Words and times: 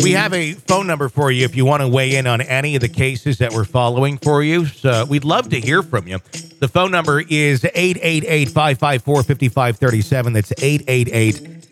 We 0.00 0.12
have 0.12 0.32
a 0.32 0.52
phone 0.52 0.86
number 0.86 1.08
for 1.08 1.32
you 1.32 1.44
if 1.44 1.56
you 1.56 1.64
want 1.64 1.82
to 1.82 1.88
weigh 1.88 2.16
in 2.16 2.26
on 2.26 2.40
any 2.40 2.76
of 2.76 2.80
the 2.80 2.88
cases 2.88 3.38
that 3.38 3.52
we're 3.52 3.64
following 3.64 4.16
for 4.18 4.42
you. 4.42 4.66
So 4.66 5.04
we'd 5.04 5.24
love 5.24 5.48
to 5.50 5.60
hear 5.60 5.82
from 5.82 6.06
you. 6.06 6.18
The 6.60 6.68
phone 6.68 6.92
number 6.92 7.20
is 7.20 7.64
888 7.64 8.48
554 8.48 9.22
5537. 9.24 10.32
That's 10.32 10.52
888 10.52 11.64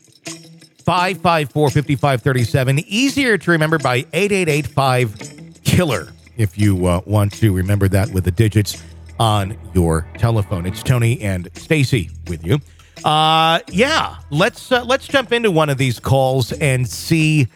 554 0.85 1.71
5537. 1.71 2.79
Easier 2.87 3.39
to 3.39 3.51
remember 3.53 3.79
by 3.79 4.05
8885 4.13 5.63
Killer 5.63 6.09
if 6.37 6.59
you 6.59 6.87
uh, 6.87 7.01
want 7.07 7.33
to 7.35 7.53
remember 7.53 7.89
that 7.89 8.11
with 8.11 8.25
the 8.25 8.31
digits 8.31 8.83
on 9.19 9.57
your 9.75 10.07
telephone. 10.19 10.67
It's 10.67 10.83
Tony 10.83 11.21
and 11.21 11.49
Stacy 11.55 12.11
with 12.29 12.45
you. 12.45 12.61
Uh, 13.05 13.61
yeah, 13.69 14.17
let's 14.31 14.73
uh, 14.73 14.85
let's 14.85 15.07
jump 15.07 15.33
into 15.33 15.51
one 15.51 15.71
of 15.71 15.79
these 15.79 16.01
calls 16.01 16.53
and 16.53 16.89
see 16.89 17.47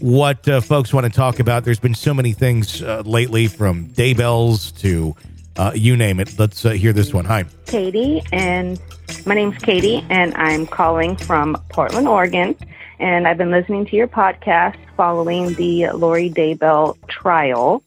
what 0.00 0.48
uh, 0.48 0.60
folks 0.60 0.92
want 0.92 1.06
to 1.06 1.12
talk 1.12 1.40
about. 1.40 1.64
There's 1.64 1.80
been 1.80 1.94
so 1.94 2.12
many 2.12 2.32
things 2.32 2.82
uh, 2.82 3.02
lately, 3.04 3.46
from 3.46 3.86
daybells 3.88 4.76
to 4.80 5.16
uh, 5.56 5.72
you 5.74 5.96
name 5.96 6.20
it. 6.20 6.38
Let's 6.38 6.64
uh, 6.64 6.70
hear 6.70 6.92
this 6.92 7.14
one. 7.14 7.24
Hi, 7.24 7.44
Katie, 7.66 8.22
and 8.32 8.80
my 9.24 9.34
name's 9.34 9.58
Katie, 9.58 10.04
and 10.10 10.34
I'm 10.34 10.66
calling 10.66 11.16
from 11.16 11.56
Portland, 11.70 12.08
Oregon. 12.08 12.56
And 12.98 13.28
I've 13.28 13.36
been 13.36 13.50
listening 13.50 13.84
to 13.86 13.96
your 13.96 14.08
podcast 14.08 14.76
following 14.96 15.52
the 15.54 15.90
Lori 15.90 16.30
Daybell 16.30 16.96
trial. 17.08 17.82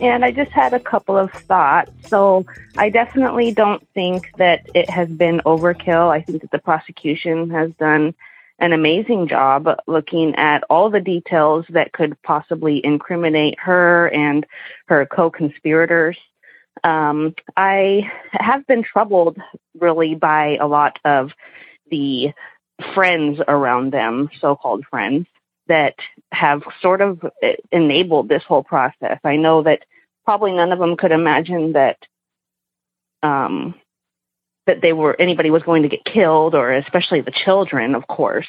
And 0.00 0.24
I 0.24 0.30
just 0.30 0.52
had 0.52 0.72
a 0.72 0.80
couple 0.80 1.18
of 1.18 1.32
thoughts. 1.32 1.90
So 2.08 2.46
I 2.78 2.88
definitely 2.88 3.52
don't 3.52 3.86
think 3.88 4.30
that 4.36 4.68
it 4.74 4.88
has 4.88 5.08
been 5.08 5.40
overkill. 5.44 6.08
I 6.08 6.22
think 6.22 6.42
that 6.42 6.50
the 6.50 6.58
prosecution 6.58 7.50
has 7.50 7.72
done 7.72 8.14
an 8.62 8.72
amazing 8.72 9.26
job 9.26 9.68
looking 9.88 10.36
at 10.36 10.62
all 10.70 10.88
the 10.88 11.00
details 11.00 11.66
that 11.70 11.92
could 11.92 12.16
possibly 12.22 12.80
incriminate 12.84 13.58
her 13.58 14.06
and 14.08 14.46
her 14.86 15.04
co-conspirators. 15.04 16.16
Um, 16.84 17.34
I 17.56 18.10
have 18.30 18.64
been 18.68 18.84
troubled 18.84 19.36
really 19.78 20.14
by 20.14 20.56
a 20.60 20.68
lot 20.68 20.98
of 21.04 21.32
the 21.90 22.32
friends 22.94 23.40
around 23.46 23.92
them, 23.92 24.30
so-called 24.40 24.84
friends, 24.88 25.26
that 25.66 25.96
have 26.30 26.62
sort 26.80 27.00
of 27.00 27.20
enabled 27.72 28.28
this 28.28 28.44
whole 28.44 28.62
process. 28.62 29.18
I 29.24 29.36
know 29.36 29.64
that 29.64 29.82
probably 30.24 30.52
none 30.52 30.70
of 30.70 30.78
them 30.78 30.96
could 30.96 31.12
imagine 31.12 31.72
that 31.72 31.98
um, 33.24 33.74
that 34.66 34.80
they 34.80 34.92
were 34.92 35.20
anybody 35.20 35.50
was 35.50 35.62
going 35.62 35.82
to 35.82 35.88
get 35.88 36.04
killed 36.04 36.54
or 36.54 36.72
especially 36.72 37.20
the 37.20 37.32
children 37.44 37.94
of 37.94 38.06
course. 38.06 38.48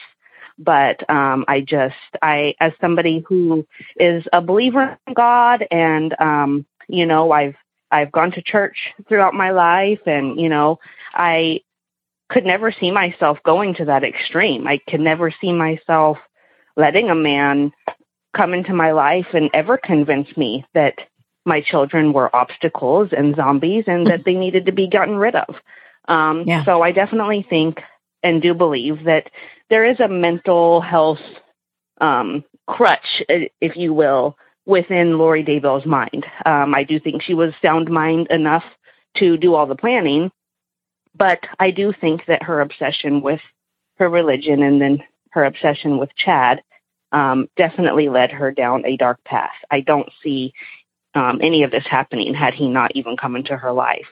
But 0.60 1.10
um 1.10 1.46
i 1.48 1.62
just 1.62 1.96
i 2.22 2.54
as 2.60 2.74
somebody 2.80 3.24
who 3.28 3.66
is 4.00 4.24
a 4.32 4.40
believer 4.40 5.00
in 5.08 5.14
god 5.16 5.66
and 5.72 6.14
um 6.22 6.66
you 6.88 7.08
know 7.08 7.32
i've 7.32 7.56
i've 7.90 8.12
gone 8.12 8.32
to 8.34 8.42
church 8.44 8.94
throughout 9.08 9.34
my 9.34 9.50
life 9.50 10.02
and 10.06 10.40
you 10.40 10.50
know 10.50 10.78
i 11.16 11.60
could 12.34 12.46
never 12.46 12.72
see 12.72 12.92
myself 12.92 13.38
going 13.46 13.76
to 13.76 13.86
that 13.86 14.04
extreme. 14.04 14.68
I 14.68 14.80
could 14.90 15.00
never 15.00 15.32
see 15.40 15.54
myself 15.54 16.18
letting 16.76 17.10
a 17.10 17.16
man 17.16 17.72
come 18.36 18.54
into 18.54 18.74
my 18.74 18.92
life 18.92 19.28
and 19.34 19.52
ever 19.54 19.78
convince 19.78 20.36
me 20.36 20.66
that 20.74 20.96
my 21.46 21.62
children 21.62 22.12
were 22.12 22.36
obstacles 22.36 23.10
and 23.16 23.36
zombies 23.36 23.84
and 23.86 24.08
that 24.08 24.26
they 24.26 24.34
needed 24.34 24.66
to 24.66 24.72
be 24.72 24.88
gotten 24.88 25.16
rid 25.16 25.36
of 25.36 25.56
um, 26.08 26.44
yeah. 26.46 26.66
So 26.66 26.82
I 26.82 26.92
definitely 26.92 27.46
think 27.50 27.80
and 28.22 28.42
do 28.42 28.54
believe 28.54 29.06
that 29.06 29.30
there 29.70 29.86
is 29.86 30.00
a 30.00 30.08
mental 30.08 30.82
health 30.82 31.20
um, 32.00 32.44
crutch, 32.68 33.24
if 33.28 33.76
you 33.76 33.94
will, 33.94 34.38
within 34.66 35.18
Lori 35.18 35.44
Daybell's 35.44 35.86
mind. 35.86 36.26
Um, 36.46 36.74
I 36.74 36.84
do 36.84 37.00
think 37.00 37.22
she 37.22 37.34
was 37.34 37.54
sound 37.62 37.90
mind 37.90 38.28
enough 38.30 38.64
to 39.18 39.38
do 39.38 39.54
all 39.54 39.66
the 39.66 39.76
planning, 39.76 40.32
but 41.16 41.40
I 41.60 41.72
do 41.72 41.94
think 42.00 42.26
that 42.28 42.44
her 42.44 42.62
obsession 42.62 43.22
with 43.22 43.42
her 43.98 44.10
religion 44.10 44.64
and 44.64 44.82
then 44.82 45.04
her 45.32 45.46
obsession 45.46 45.98
with 45.98 46.10
Chad 46.16 46.62
um, 47.12 47.48
definitely 47.58 48.10
led 48.10 48.32
her 48.32 48.52
down 48.52 48.86
a 48.86 48.98
dark 48.98 49.24
path. 49.24 49.52
I 49.70 49.82
don't 49.82 50.10
see 50.24 50.54
um, 51.14 51.40
any 51.42 51.64
of 51.64 51.72
this 51.72 51.86
happening 51.88 52.34
had 52.34 52.54
he 52.54 52.68
not 52.68 52.96
even 52.96 53.18
come 53.18 53.36
into 53.36 53.56
her 53.56 53.72
life. 53.72 54.08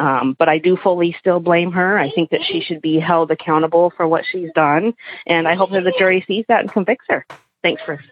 Um, 0.00 0.34
but 0.38 0.48
I 0.48 0.56
do 0.56 0.78
fully 0.78 1.14
still 1.20 1.40
blame 1.40 1.72
her. 1.72 1.98
I 1.98 2.10
think 2.10 2.30
that 2.30 2.42
she 2.42 2.62
should 2.62 2.80
be 2.80 2.98
held 2.98 3.30
accountable 3.30 3.92
for 3.94 4.08
what 4.08 4.24
she's 4.24 4.50
done. 4.54 4.94
And 5.26 5.46
I 5.46 5.54
hope 5.54 5.72
that 5.72 5.84
the 5.84 5.92
jury 5.98 6.24
sees 6.26 6.46
that 6.48 6.60
and 6.60 6.72
convicts 6.72 7.04
her. 7.10 7.26
Thanks 7.62 7.82
for 7.82 8.02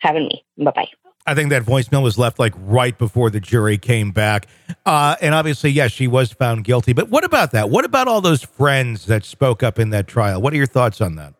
having 0.00 0.24
me. 0.24 0.44
Bye 0.58 0.72
bye. 0.72 0.88
I 1.26 1.34
think 1.34 1.48
that 1.50 1.62
voicemail 1.62 2.02
was 2.02 2.18
left 2.18 2.38
like 2.38 2.52
right 2.56 2.96
before 2.96 3.30
the 3.30 3.40
jury 3.40 3.78
came 3.78 4.12
back. 4.12 4.46
Uh, 4.84 5.16
and 5.22 5.34
obviously, 5.34 5.70
yes, 5.70 5.90
she 5.90 6.06
was 6.06 6.32
found 6.32 6.64
guilty. 6.64 6.92
But 6.92 7.08
what 7.08 7.24
about 7.24 7.52
that? 7.52 7.70
What 7.70 7.86
about 7.86 8.08
all 8.08 8.20
those 8.20 8.42
friends 8.42 9.06
that 9.06 9.24
spoke 9.24 9.62
up 9.62 9.78
in 9.78 9.88
that 9.90 10.06
trial? 10.06 10.42
What 10.42 10.52
are 10.52 10.56
your 10.56 10.66
thoughts 10.66 11.00
on 11.00 11.16
that? 11.16 11.34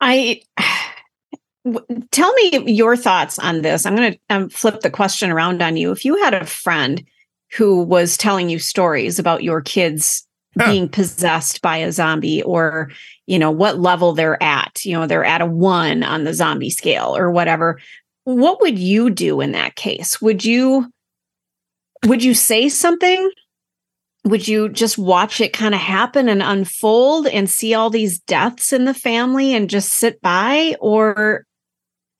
I 0.00 0.42
tell 2.10 2.32
me 2.34 2.72
your 2.72 2.96
thoughts 2.96 3.38
on 3.38 3.62
this. 3.62 3.86
I'm 3.86 3.94
going 3.96 4.12
to 4.12 4.18
um, 4.30 4.48
flip 4.48 4.80
the 4.80 4.90
question 4.90 5.30
around 5.30 5.62
on 5.62 5.76
you. 5.76 5.92
If 5.92 6.04
you 6.04 6.16
had 6.22 6.34
a 6.34 6.46
friend 6.46 7.04
who 7.56 7.82
was 7.82 8.16
telling 8.16 8.48
you 8.48 8.58
stories 8.58 9.18
about 9.18 9.42
your 9.42 9.60
kids 9.60 10.26
huh. 10.58 10.70
being 10.70 10.88
possessed 10.88 11.62
by 11.62 11.78
a 11.78 11.92
zombie 11.92 12.42
or 12.42 12.90
you 13.26 13.38
know 13.38 13.50
what 13.50 13.78
level 13.78 14.12
they're 14.12 14.42
at 14.42 14.84
you 14.84 14.92
know 14.92 15.06
they're 15.06 15.24
at 15.24 15.40
a 15.40 15.46
1 15.46 16.02
on 16.02 16.24
the 16.24 16.34
zombie 16.34 16.70
scale 16.70 17.16
or 17.16 17.30
whatever. 17.30 17.80
What 18.24 18.60
would 18.60 18.78
you 18.78 19.08
do 19.08 19.40
in 19.40 19.52
that 19.52 19.74
case? 19.76 20.20
Would 20.20 20.44
you 20.44 20.92
would 22.06 22.22
you 22.22 22.34
say 22.34 22.68
something? 22.68 23.30
Would 24.24 24.46
you 24.46 24.68
just 24.68 24.98
watch 24.98 25.40
it 25.40 25.52
kind 25.52 25.74
of 25.74 25.80
happen 25.80 26.28
and 26.28 26.42
unfold 26.42 27.26
and 27.26 27.48
see 27.48 27.72
all 27.72 27.88
these 27.88 28.18
deaths 28.20 28.72
in 28.72 28.84
the 28.84 28.92
family 28.92 29.54
and 29.54 29.70
just 29.70 29.94
sit 29.94 30.20
by? 30.20 30.76
Or 30.80 31.44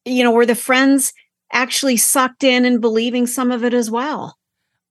you 0.04 0.24
know 0.24 0.32
were 0.32 0.46
the 0.46 0.54
friends 0.54 1.12
actually 1.52 1.96
sucked 1.96 2.44
in 2.44 2.64
and 2.64 2.80
believing 2.80 3.26
some 3.26 3.50
of 3.50 3.64
it 3.64 3.74
as 3.74 3.90
well 3.90 4.38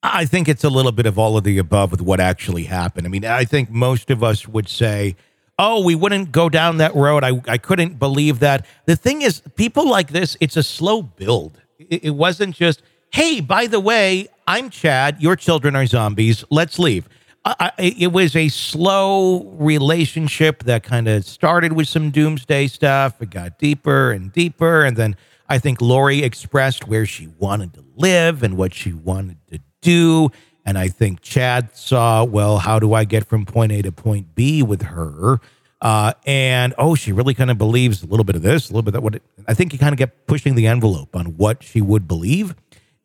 I 0.03 0.25
think 0.25 0.47
it's 0.47 0.63
a 0.63 0.69
little 0.69 0.91
bit 0.91 1.05
of 1.05 1.17
all 1.17 1.37
of 1.37 1.43
the 1.43 1.57
above 1.57 1.91
with 1.91 2.01
what 2.01 2.19
actually 2.19 2.63
happened. 2.63 3.07
I 3.07 3.09
mean, 3.09 3.25
I 3.25 3.45
think 3.45 3.69
most 3.69 4.09
of 4.11 4.23
us 4.23 4.47
would 4.47 4.69
say, 4.69 5.15
oh, 5.59 5.83
we 5.83 5.95
wouldn't 5.95 6.31
go 6.31 6.49
down 6.49 6.77
that 6.77 6.95
road. 6.95 7.23
I, 7.23 7.41
I 7.47 7.57
couldn't 7.57 7.97
believe 7.97 8.39
that. 8.39 8.65
The 8.85 8.95
thing 8.95 9.23
is, 9.23 9.41
people 9.55 9.89
like 9.89 10.11
this, 10.11 10.37
it's 10.39 10.55
a 10.55 10.63
slow 10.63 11.01
build. 11.01 11.59
It, 11.79 12.05
it 12.05 12.09
wasn't 12.11 12.55
just, 12.55 12.83
hey, 13.11 13.41
by 13.41 13.65
the 13.65 13.79
way, 13.79 14.27
I'm 14.47 14.69
Chad, 14.69 15.21
your 15.21 15.35
children 15.35 15.75
are 15.75 15.85
zombies, 15.85 16.45
let's 16.49 16.77
leave. 16.77 17.09
I, 17.45 17.71
it 17.77 18.11
was 18.11 18.35
a 18.35 18.49
slow 18.49 19.45
relationship 19.53 20.63
that 20.63 20.83
kind 20.83 21.07
of 21.07 21.23
started 21.23 21.71
with 21.71 21.87
some 21.87 22.11
doomsday 22.11 22.67
stuff. 22.67 23.21
It 23.21 23.29
got 23.29 23.57
deeper 23.57 24.11
and 24.11 24.33
deeper. 24.33 24.83
And 24.83 24.97
then 24.97 25.15
I 25.47 25.57
think 25.57 25.79
Lori 25.79 26.23
expressed 26.23 26.89
where 26.89 27.05
she 27.05 27.27
wanted 27.27 27.73
to 27.75 27.85
live 27.95 28.43
and 28.43 28.57
what 28.57 28.73
she 28.73 28.91
wanted 28.91 29.37
to 29.51 29.61
do. 29.87 30.29
And 30.65 30.77
I 30.77 30.89
think 30.89 31.21
Chad 31.21 31.75
saw, 31.75 32.25
well, 32.25 32.57
how 32.57 32.77
do 32.77 32.93
I 32.93 33.05
get 33.05 33.25
from 33.25 33.45
point 33.45 33.71
A 33.71 33.81
to 33.83 33.91
point 33.91 34.35
B 34.35 34.61
with 34.61 34.81
her? 34.81 35.39
Uh, 35.81 36.11
and 36.25 36.73
oh, 36.77 36.93
she 36.93 37.13
really 37.13 37.33
kind 37.33 37.49
of 37.49 37.57
believes 37.57 38.03
a 38.03 38.07
little 38.07 38.25
bit 38.25 38.35
of 38.35 38.41
this, 38.41 38.69
a 38.69 38.73
little 38.73 38.81
bit 38.81 38.91
that. 38.91 39.01
What 39.01 39.15
it, 39.15 39.23
I 39.47 39.53
think 39.53 39.71
he 39.71 39.77
kind 39.77 39.93
of 39.93 39.99
kept 39.99 40.27
pushing 40.27 40.55
the 40.55 40.67
envelope 40.67 41.15
on 41.15 41.37
what 41.37 41.63
she 41.63 41.79
would 41.79 42.07
believe 42.07 42.53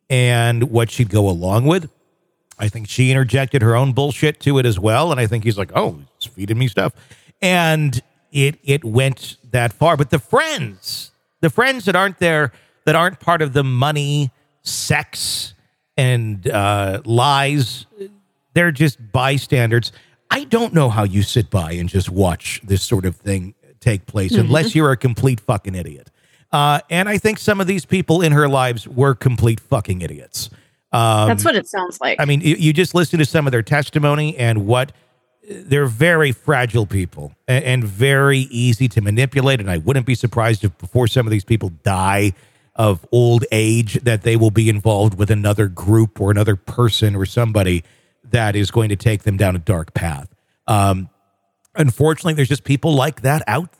and 0.09 0.71
what 0.71 0.91
she'd 0.91 1.09
go 1.09 1.29
along 1.29 1.65
with. 1.65 1.89
I 2.59 2.67
think 2.67 2.89
she 2.89 3.11
interjected 3.11 3.61
her 3.61 3.75
own 3.75 3.93
bullshit 3.93 4.39
to 4.41 4.57
it 4.57 4.65
as 4.65 4.79
well, 4.79 5.11
and 5.11 5.19
I 5.19 5.27
think 5.27 5.43
he's 5.43 5.57
like, 5.57 5.71
"Oh, 5.75 5.99
he's 6.19 6.31
feeding 6.31 6.57
me 6.57 6.67
stuff," 6.67 6.93
and 7.41 8.01
it 8.31 8.59
it 8.63 8.83
went 8.83 9.37
that 9.51 9.71
far. 9.71 9.95
But 9.95 10.09
the 10.09 10.19
friends, 10.19 11.11
the 11.41 11.49
friends 11.49 11.85
that 11.85 11.95
aren't 11.95 12.19
there, 12.19 12.51
that 12.85 12.95
aren't 12.95 13.19
part 13.19 13.41
of 13.41 13.53
the 13.53 13.63
money, 13.63 14.31
sex, 14.63 15.53
and 15.97 16.47
uh, 16.49 17.01
lies, 17.05 17.85
they're 18.53 18.71
just 18.71 18.97
bystanders. 19.11 19.91
I 20.31 20.45
don't 20.45 20.73
know 20.73 20.89
how 20.89 21.03
you 21.03 21.21
sit 21.23 21.49
by 21.49 21.73
and 21.73 21.87
just 21.87 22.09
watch 22.09 22.61
this 22.63 22.81
sort 22.83 23.05
of 23.05 23.15
thing 23.15 23.53
take 23.79 24.05
place, 24.05 24.31
Mhm. 24.33 24.39
unless 24.41 24.73
you're 24.75 24.91
a 24.91 24.97
complete 24.97 25.39
fucking 25.41 25.75
idiot. 25.75 26.09
Uh, 26.51 26.79
and 26.89 27.09
I 27.09 27.17
think 27.17 27.37
some 27.39 27.59
of 27.59 27.67
these 27.67 27.85
people 27.85 28.21
in 28.21 28.31
her 28.31 28.47
lives 28.47 28.87
were 28.87 29.13
complete 29.15 29.59
fucking 29.59 30.01
idiots. 30.01 30.49
Um, 30.91 31.27
That's 31.27 31.43
what 31.43 31.55
it 31.55 31.67
sounds 31.67 31.99
like. 31.99 32.19
I 32.21 32.25
mean, 32.25 32.41
you, 32.41 32.71
just 32.71 32.93
listen 32.93 33.19
to 33.19 33.25
some 33.25 33.47
of 33.47 33.51
their 33.51 33.63
testimony 33.63 34.37
and 34.37 34.65
what 34.67 34.91
they're 35.49 35.87
very 35.87 36.31
fragile 36.31 36.85
people 36.85 37.33
and 37.47 37.83
very 37.83 38.39
easy 38.51 38.87
to 38.89 39.01
manipulate. 39.01 39.59
And 39.59 39.69
I 39.69 39.79
wouldn't 39.79 40.05
be 40.05 40.15
surprised 40.15 40.63
if 40.63 40.77
before 40.77 41.07
some 41.07 41.25
of 41.27 41.31
these 41.31 41.43
people 41.43 41.69
die 41.83 42.33
of 42.75 43.05
old 43.11 43.45
age, 43.51 43.93
that 44.03 44.23
they 44.23 44.35
will 44.35 44.51
be 44.51 44.69
involved 44.69 45.17
with 45.17 45.29
another 45.29 45.67
group 45.67 46.19
or 46.19 46.31
another 46.31 46.55
person 46.55 47.15
or 47.15 47.25
somebody 47.25 47.83
that 48.23 48.55
is 48.55 48.71
going 48.71 48.89
to 48.89 48.95
take 48.95 49.23
them 49.23 49.37
down 49.37 49.55
a 49.55 49.59
dark 49.59 49.93
path. 49.93 50.27
Um, 50.67 51.09
unfortunately, 51.75 52.33
there's 52.33 52.49
just 52.49 52.63
people 52.63 52.93
like 52.93 53.21
that 53.21 53.43
out 53.47 53.71
there. 53.71 53.79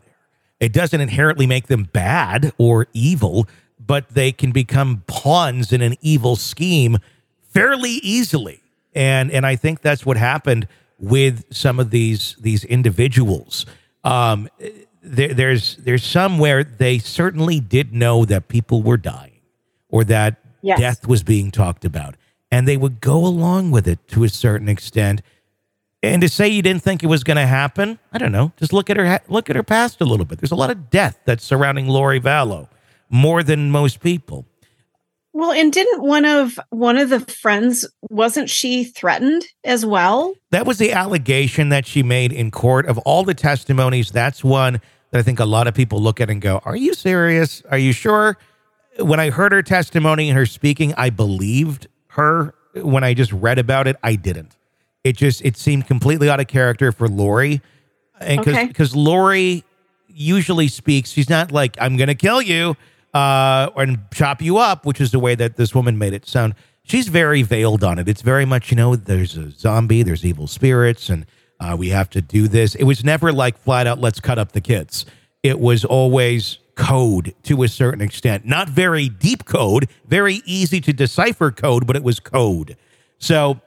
It 0.59 0.71
doesn't 0.71 1.01
inherently 1.01 1.45
make 1.47 1.67
them 1.67 1.83
bad 1.91 2.53
or 2.57 2.87
evil, 2.93 3.47
but 3.79 4.09
they 4.09 4.31
can 4.31 4.51
become 4.51 5.03
pawns 5.07 5.73
in 5.73 5.81
an 5.81 5.95
evil 6.01 6.35
scheme 6.35 6.99
fairly 7.49 7.99
easily. 8.01 8.61
And 8.95 9.31
and 9.31 9.45
I 9.45 9.55
think 9.55 9.81
that's 9.81 10.05
what 10.05 10.17
happened 10.17 10.67
with 10.99 11.43
some 11.53 11.79
of 11.79 11.89
these 11.89 12.37
these 12.39 12.63
individuals. 12.63 13.65
Um, 14.03 14.47
there, 15.03 15.33
there's 15.33 15.75
there's 15.77 16.03
somewhere 16.03 16.63
they 16.63 16.97
certainly 16.97 17.59
did 17.59 17.93
know 17.93 18.25
that 18.25 18.47
people 18.47 18.81
were 18.81 18.97
dying 18.97 19.39
or 19.89 20.03
that 20.05 20.39
Yes. 20.65 20.79
death 20.79 21.07
was 21.07 21.23
being 21.23 21.51
talked 21.51 21.83
about, 21.83 22.15
and 22.49 22.65
they 22.65 22.77
would 22.77 23.01
go 23.01 23.17
along 23.25 23.71
with 23.71 23.85
it 23.85 24.07
to 24.07 24.23
a 24.23 24.29
certain 24.29 24.69
extent. 24.69 25.21
And 26.01 26.21
to 26.21 26.29
say 26.29 26.47
you 26.47 26.61
didn't 26.61 26.83
think 26.83 27.03
it 27.03 27.07
was 27.07 27.23
going 27.25 27.35
to 27.35 27.45
happen, 27.45 27.99
I 28.13 28.17
don't 28.17 28.31
know. 28.31 28.53
Just 28.55 28.71
look 28.71 28.89
at 28.89 28.95
her 28.95 29.19
look 29.27 29.49
at 29.49 29.57
her 29.57 29.63
past 29.63 29.99
a 29.99 30.05
little 30.05 30.25
bit. 30.25 30.39
There's 30.39 30.51
a 30.51 30.55
lot 30.55 30.69
of 30.69 30.89
death 30.89 31.19
that's 31.25 31.43
surrounding 31.43 31.87
Lori 31.89 32.19
Vallow, 32.21 32.69
more 33.09 33.43
than 33.43 33.71
most 33.71 33.99
people. 33.99 34.45
Well, 35.33 35.51
and 35.51 35.73
didn't 35.73 36.01
one 36.03 36.25
of 36.25 36.59
one 36.69 36.97
of 36.97 37.09
the 37.09 37.19
friends 37.19 37.87
wasn't 38.09 38.49
she 38.49 38.83
threatened 38.83 39.43
as 39.63 39.85
well? 39.85 40.35
That 40.51 40.65
was 40.65 40.77
the 40.77 40.91
allegation 40.91 41.69
that 41.69 41.85
she 41.87 42.03
made 42.03 42.31
in 42.31 42.51
court. 42.51 42.85
Of 42.85 42.97
all 42.99 43.23
the 43.23 43.33
testimonies, 43.33 44.11
that's 44.11 44.43
one 44.43 44.79
that 45.11 45.19
I 45.19 45.23
think 45.23 45.39
a 45.39 45.45
lot 45.45 45.67
of 45.67 45.73
people 45.73 45.99
look 46.01 46.21
at 46.21 46.29
and 46.29 46.41
go, 46.41 46.61
Are 46.65 46.75
you 46.75 46.93
serious? 46.93 47.63
Are 47.71 47.77
you 47.77 47.93
sure? 47.93 48.37
When 48.99 49.19
I 49.19 49.31
heard 49.31 49.51
her 49.51 49.63
testimony 49.63 50.29
and 50.29 50.37
her 50.37 50.45
speaking, 50.45 50.93
I 50.95 51.09
believed 51.09 51.87
her. 52.09 52.53
When 52.75 53.03
I 53.03 53.13
just 53.15 53.31
read 53.31 53.57
about 53.59 53.87
it, 53.87 53.95
I 54.03 54.15
didn't. 54.15 54.55
It 55.03 55.17
just 55.17 55.43
it 55.43 55.57
seemed 55.57 55.87
completely 55.87 56.29
out 56.29 56.39
of 56.39 56.47
character 56.47 56.91
for 56.91 57.07
Lori. 57.07 57.61
And 58.19 58.39
because 58.39 58.53
Okay. 58.55 58.67
because 58.67 58.95
Lori 58.95 59.63
usually 60.07 60.67
speaks, 60.67 61.09
she's 61.09 61.29
not 61.29 61.51
like, 61.51 61.75
I'm 61.81 61.97
gonna 61.97 62.13
kill 62.15 62.41
you 62.41 62.77
uh 63.13 63.69
and 63.75 63.99
chop 64.13 64.41
you 64.41 64.57
up, 64.57 64.85
which 64.85 64.99
is 65.01 65.11
the 65.11 65.19
way 65.19 65.35
that 65.35 65.57
this 65.57 65.75
woman 65.75 65.97
made 65.97 66.13
it 66.13 66.25
sound. 66.25 66.55
She's 66.83 67.07
very 67.07 67.43
veiled 67.43 67.83
on 67.83 67.97
it. 67.99 68.09
It's 68.09 68.21
very 68.21 68.45
much, 68.45 68.69
you 68.69 68.75
know, 68.75 68.95
there's 68.95 69.37
a 69.37 69.51
zombie, 69.51 70.03
there's 70.03 70.25
evil 70.25 70.47
spirits, 70.47 71.09
and 71.09 71.25
uh, 71.59 71.75
we 71.77 71.89
have 71.89 72.09
to 72.09 72.21
do 72.21 72.47
this. 72.49 72.75
It 72.75 72.83
was 72.83 73.03
never 73.05 73.31
like 73.31 73.57
flat 73.57 73.87
out, 73.87 73.99
let's 73.99 74.19
cut 74.19 74.37
up 74.37 74.51
the 74.51 74.59
kids. 74.59 75.05
It 75.43 75.59
was 75.59 75.85
always 75.85 76.59
code 76.75 77.33
to 77.43 77.63
a 77.63 77.67
certain 77.67 78.01
extent. 78.01 78.45
Not 78.45 78.67
very 78.67 79.07
deep 79.07 79.45
code, 79.45 79.87
very 80.07 80.41
easy 80.45 80.81
to 80.81 80.91
decipher 80.91 81.51
code, 81.51 81.87
but 81.87 81.95
it 81.95 82.03
was 82.03 82.19
code. 82.19 82.75
So 83.17 83.61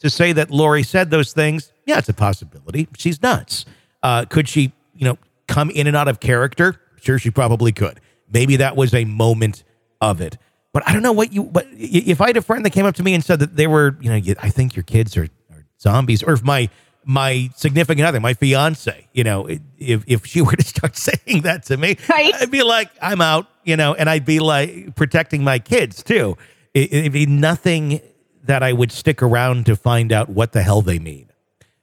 to 0.00 0.10
say 0.10 0.32
that 0.32 0.50
Lori 0.50 0.82
said 0.82 1.10
those 1.10 1.32
things, 1.32 1.72
yeah, 1.86 1.98
it's 1.98 2.08
a 2.08 2.14
possibility. 2.14 2.88
She's 2.96 3.20
nuts. 3.22 3.64
Uh, 4.02 4.24
could 4.24 4.48
she, 4.48 4.72
you 4.94 5.04
know, 5.04 5.18
come 5.48 5.70
in 5.70 5.86
and 5.86 5.96
out 5.96 6.08
of 6.08 6.20
character? 6.20 6.80
Sure, 7.00 7.18
she 7.18 7.30
probably 7.30 7.72
could. 7.72 8.00
Maybe 8.32 8.56
that 8.56 8.76
was 8.76 8.94
a 8.94 9.04
moment 9.04 9.64
of 10.00 10.20
it. 10.20 10.38
But 10.72 10.88
I 10.88 10.92
don't 10.92 11.02
know 11.02 11.12
what 11.12 11.32
you. 11.32 11.44
But 11.44 11.66
if 11.72 12.20
I 12.20 12.28
had 12.28 12.36
a 12.36 12.42
friend 12.42 12.64
that 12.64 12.70
came 12.70 12.86
up 12.86 12.94
to 12.96 13.02
me 13.02 13.14
and 13.14 13.22
said 13.22 13.40
that 13.40 13.56
they 13.56 13.66
were, 13.66 13.96
you 14.00 14.10
know, 14.10 14.34
I 14.40 14.48
think 14.48 14.74
your 14.74 14.82
kids 14.84 15.16
are, 15.16 15.28
are 15.50 15.66
zombies, 15.80 16.22
or 16.22 16.32
if 16.32 16.42
my 16.42 16.70
my 17.04 17.50
significant 17.56 18.06
other, 18.06 18.20
my 18.20 18.34
fiance, 18.34 19.08
you 19.12 19.24
know, 19.24 19.48
if 19.78 20.04
if 20.06 20.24
she 20.26 20.40
were 20.42 20.52
to 20.52 20.64
start 20.64 20.96
saying 20.96 21.42
that 21.42 21.64
to 21.64 21.76
me, 21.76 21.96
I'd 22.40 22.50
be 22.50 22.62
like, 22.62 22.90
I'm 23.02 23.20
out, 23.20 23.48
you 23.64 23.76
know, 23.76 23.94
and 23.94 24.08
I'd 24.08 24.24
be 24.24 24.40
like 24.40 24.96
protecting 24.96 25.44
my 25.44 25.58
kids 25.58 26.02
too. 26.02 26.36
It, 26.72 26.92
it'd 26.92 27.12
be 27.12 27.26
nothing 27.26 28.00
that 28.44 28.62
I 28.62 28.72
would 28.72 28.90
stick 28.90 29.22
around 29.22 29.66
to 29.66 29.76
find 29.76 30.10
out 30.10 30.28
what 30.28 30.52
the 30.52 30.62
hell 30.62 30.82
they 30.82 30.98
mean 30.98 31.28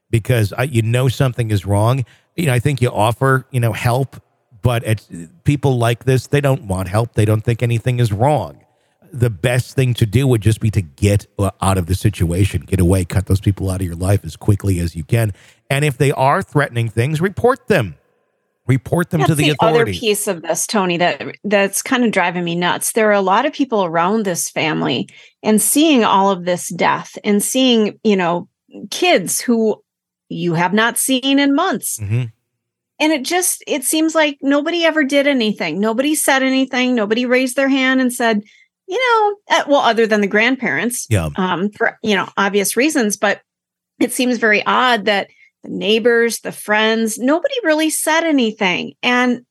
because 0.09 0.51
I, 0.53 0.63
you 0.63 0.81
know 0.81 1.07
something 1.07 1.51
is 1.51 1.65
wrong. 1.65 2.05
You 2.35 2.47
know, 2.47 2.53
I 2.53 2.59
think 2.59 2.81
you 2.81 2.89
offer, 2.89 3.45
you 3.51 3.59
know, 3.59 3.71
help, 3.71 4.21
but 4.61 4.83
it's 4.85 5.07
people 5.43 5.77
like 5.77 6.05
this, 6.05 6.27
they 6.27 6.41
don't 6.41 6.63
want 6.65 6.87
help. 6.87 7.13
They 7.13 7.25
don't 7.25 7.43
think 7.43 7.61
anything 7.63 7.99
is 7.99 8.11
wrong. 8.11 8.63
The 9.11 9.29
best 9.29 9.75
thing 9.75 9.93
to 9.95 10.05
do 10.05 10.27
would 10.27 10.41
just 10.41 10.59
be 10.59 10.69
to 10.71 10.81
get 10.81 11.25
uh, 11.39 11.51
out 11.61 11.77
of 11.77 11.87
the 11.87 11.95
situation, 11.95 12.61
get 12.61 12.79
away, 12.79 13.05
cut 13.05 13.25
those 13.25 13.41
people 13.41 13.69
out 13.71 13.81
of 13.81 13.87
your 13.87 13.95
life 13.95 14.23
as 14.23 14.35
quickly 14.35 14.79
as 14.79 14.95
you 14.95 15.03
can. 15.03 15.33
And 15.69 15.83
if 15.83 15.97
they 15.97 16.11
are 16.11 16.41
threatening 16.43 16.89
things, 16.89 17.19
report 17.19 17.67
them. 17.67 17.95
Report 18.67 19.09
them 19.09 19.21
to 19.21 19.27
That's 19.29 19.39
the, 19.39 19.49
the 19.49 19.55
other 19.61 19.71
authorities. 19.77 19.99
piece 19.99 20.27
of 20.27 20.43
this, 20.43 20.67
Tony, 20.67 20.97
that 20.97 21.23
that's 21.43 21.81
kind 21.81 22.05
of 22.05 22.11
driving 22.11 22.43
me 22.43 22.53
nuts. 22.53 22.91
There 22.91 23.09
are 23.09 23.13
a 23.13 23.21
lot 23.21 23.47
of 23.47 23.53
people 23.53 23.83
around 23.83 24.25
this 24.25 24.47
family 24.47 25.09
and 25.41 25.59
seeing 25.59 26.03
all 26.03 26.29
of 26.29 26.45
this 26.45 26.69
death 26.69 27.17
and 27.23 27.41
seeing, 27.41 27.99
you 28.03 28.15
know, 28.15 28.47
kids 28.91 29.41
who 29.41 29.81
you 30.29 30.53
have 30.53 30.71
not 30.73 30.99
seen 30.99 31.39
in 31.39 31.55
months. 31.55 31.97
Mhm. 31.97 32.31
And 32.99 33.11
it 33.13 33.23
just 33.23 33.63
it 33.67 33.83
seems 33.83 34.13
like 34.15 34.37
nobody 34.41 34.83
ever 34.83 35.03
did 35.03 35.27
anything. 35.27 35.79
Nobody 35.79 36.15
said 36.15 36.43
anything. 36.43 36.95
Nobody 36.95 37.25
raised 37.25 37.55
their 37.55 37.69
hand 37.69 38.01
and 38.01 38.11
said, 38.13 38.41
you 38.87 38.97
know, 38.97 39.57
uh, 39.57 39.63
well, 39.67 39.81
other 39.81 40.05
than 40.07 40.21
the 40.21 40.27
grandparents, 40.27 41.05
Yeah. 41.09 41.29
um, 41.37 41.69
for 41.71 41.97
you 42.03 42.15
know 42.15 42.27
obvious 42.37 42.75
reasons. 42.75 43.17
But 43.17 43.41
it 43.99 44.11
seems 44.13 44.37
very 44.37 44.65
odd 44.65 45.05
that 45.05 45.29
the 45.63 45.69
neighbors, 45.69 46.39
the 46.39 46.51
friends, 46.51 47.17
nobody 47.19 47.53
really 47.63 47.89
said 47.89 48.23
anything. 48.23 48.93
And 49.03 49.45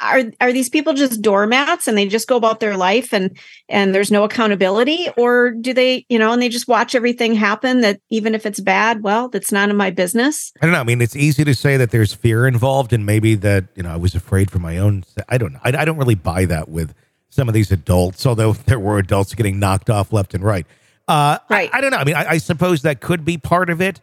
are 0.00 0.24
are 0.40 0.52
these 0.52 0.68
people 0.68 0.94
just 0.94 1.22
doormats 1.22 1.88
and 1.88 1.96
they 1.96 2.06
just 2.06 2.28
go 2.28 2.36
about 2.36 2.60
their 2.60 2.76
life 2.76 3.12
and 3.12 3.36
and 3.68 3.94
there's 3.94 4.10
no 4.10 4.24
accountability 4.24 5.08
or 5.16 5.52
do 5.52 5.72
they 5.72 6.04
you 6.08 6.18
know 6.18 6.32
and 6.32 6.42
they 6.42 6.48
just 6.48 6.68
watch 6.68 6.94
everything 6.94 7.34
happen 7.34 7.80
that 7.80 8.00
even 8.10 8.34
if 8.34 8.46
it's 8.46 8.60
bad 8.60 9.02
well 9.02 9.28
that's 9.28 9.52
none 9.52 9.70
of 9.70 9.76
my 9.76 9.90
business 9.90 10.52
I 10.60 10.66
don't 10.66 10.72
know. 10.72 10.80
I 10.80 10.84
mean, 10.84 11.00
it's 11.00 11.16
easy 11.16 11.44
to 11.44 11.54
say 11.54 11.76
that 11.76 11.90
there's 11.90 12.14
fear 12.14 12.46
involved, 12.46 12.92
and 12.92 13.04
maybe 13.04 13.34
that 13.36 13.64
you 13.74 13.82
know 13.82 13.90
I 13.90 13.96
was 13.96 14.14
afraid 14.14 14.50
for 14.50 14.58
my 14.58 14.78
own. 14.78 15.04
I 15.28 15.38
don't 15.38 15.52
know. 15.52 15.60
I, 15.62 15.68
I 15.76 15.84
don't 15.84 15.96
really 15.96 16.14
buy 16.14 16.44
that 16.46 16.68
with 16.68 16.94
some 17.28 17.48
of 17.48 17.54
these 17.54 17.70
adults, 17.70 18.24
although 18.26 18.52
there 18.66 18.80
were 18.80 18.98
adults 18.98 19.34
getting 19.34 19.58
knocked 19.58 19.90
off 19.90 20.12
left 20.12 20.34
and 20.34 20.42
right. 20.42 20.66
Uh, 21.08 21.38
right. 21.48 21.70
I, 21.72 21.78
I 21.78 21.80
don't 21.80 21.90
know. 21.92 21.98
I 21.98 22.04
mean, 22.04 22.16
I, 22.16 22.30
I 22.30 22.38
suppose 22.38 22.82
that 22.82 23.00
could 23.00 23.24
be 23.24 23.38
part 23.38 23.70
of 23.70 23.80
it, 23.80 24.00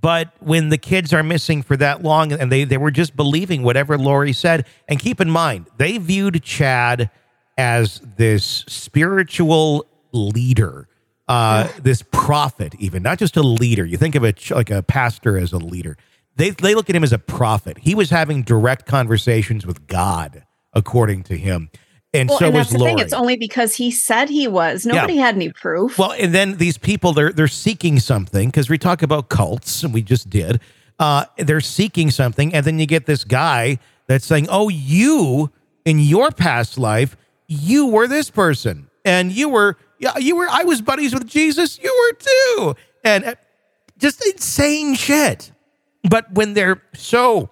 but 0.00 0.32
when 0.40 0.70
the 0.70 0.78
kids 0.78 1.12
are 1.12 1.22
missing 1.22 1.62
for 1.62 1.76
that 1.76 2.02
long, 2.02 2.32
and 2.32 2.50
they 2.50 2.64
they 2.64 2.78
were 2.78 2.90
just 2.90 3.14
believing 3.16 3.62
whatever 3.62 3.98
Lori 3.98 4.32
said, 4.32 4.66
and 4.88 4.98
keep 4.98 5.20
in 5.20 5.30
mind 5.30 5.66
they 5.76 5.98
viewed 5.98 6.42
Chad 6.42 7.10
as 7.58 8.00
this 8.16 8.64
spiritual 8.66 9.86
leader 10.12 10.88
uh, 11.28 11.68
this 11.80 12.02
prophet, 12.10 12.74
even 12.78 13.02
not 13.02 13.18
just 13.18 13.36
a 13.36 13.42
leader. 13.42 13.84
You 13.84 13.96
think 13.96 14.14
of 14.14 14.24
a 14.24 14.32
ch- 14.32 14.50
like 14.50 14.70
a 14.70 14.82
pastor 14.82 15.38
as 15.38 15.52
a 15.52 15.58
leader. 15.58 15.96
They 16.36 16.50
they 16.50 16.74
look 16.74 16.90
at 16.90 16.96
him 16.96 17.04
as 17.04 17.12
a 17.12 17.18
prophet. 17.18 17.78
He 17.78 17.94
was 17.94 18.10
having 18.10 18.42
direct 18.42 18.86
conversations 18.86 19.66
with 19.66 19.86
God, 19.86 20.44
according 20.72 21.22
to 21.24 21.36
him, 21.36 21.70
and 22.14 22.28
well, 22.28 22.38
so 22.38 22.46
and 22.46 22.54
was 22.54 22.66
that's 22.66 22.72
the 22.72 22.78
Lori. 22.78 22.90
thing. 22.92 22.98
It's 22.98 23.12
only 23.12 23.36
because 23.36 23.74
he 23.74 23.90
said 23.90 24.28
he 24.28 24.46
was. 24.46 24.84
Nobody 24.84 25.16
had 25.16 25.34
any 25.34 25.50
proof. 25.50 25.98
Well, 25.98 26.12
and 26.12 26.34
then 26.34 26.58
these 26.58 26.76
people 26.76 27.12
they're 27.12 27.32
they're 27.32 27.48
seeking 27.48 27.98
something 27.98 28.48
because 28.48 28.68
we 28.68 28.78
talk 28.78 29.02
about 29.02 29.28
cults 29.28 29.82
and 29.82 29.94
we 29.94 30.02
just 30.02 30.28
did. 30.28 30.60
Uh, 30.98 31.24
they're 31.38 31.60
seeking 31.60 32.10
something, 32.10 32.54
and 32.54 32.66
then 32.66 32.78
you 32.78 32.86
get 32.86 33.06
this 33.06 33.24
guy 33.24 33.78
that's 34.06 34.26
saying, 34.26 34.46
"Oh, 34.50 34.68
you 34.68 35.50
in 35.84 35.98
your 35.98 36.30
past 36.30 36.78
life, 36.78 37.16
you 37.46 37.86
were 37.86 38.06
this 38.06 38.30
person, 38.30 38.88
and 39.04 39.32
you 39.32 39.48
were 39.48 39.78
yeah, 39.98 40.18
you 40.18 40.36
were 40.36 40.48
I 40.50 40.64
was 40.64 40.82
buddies 40.82 41.14
with 41.14 41.26
Jesus, 41.26 41.78
you 41.82 41.90
were 41.90 42.18
too," 42.18 42.76
and 43.04 43.24
uh, 43.24 43.34
just 43.98 44.24
insane 44.26 44.94
shit. 44.94 45.50
But 46.08 46.32
when 46.32 46.52
they're 46.54 46.82
so 46.94 47.48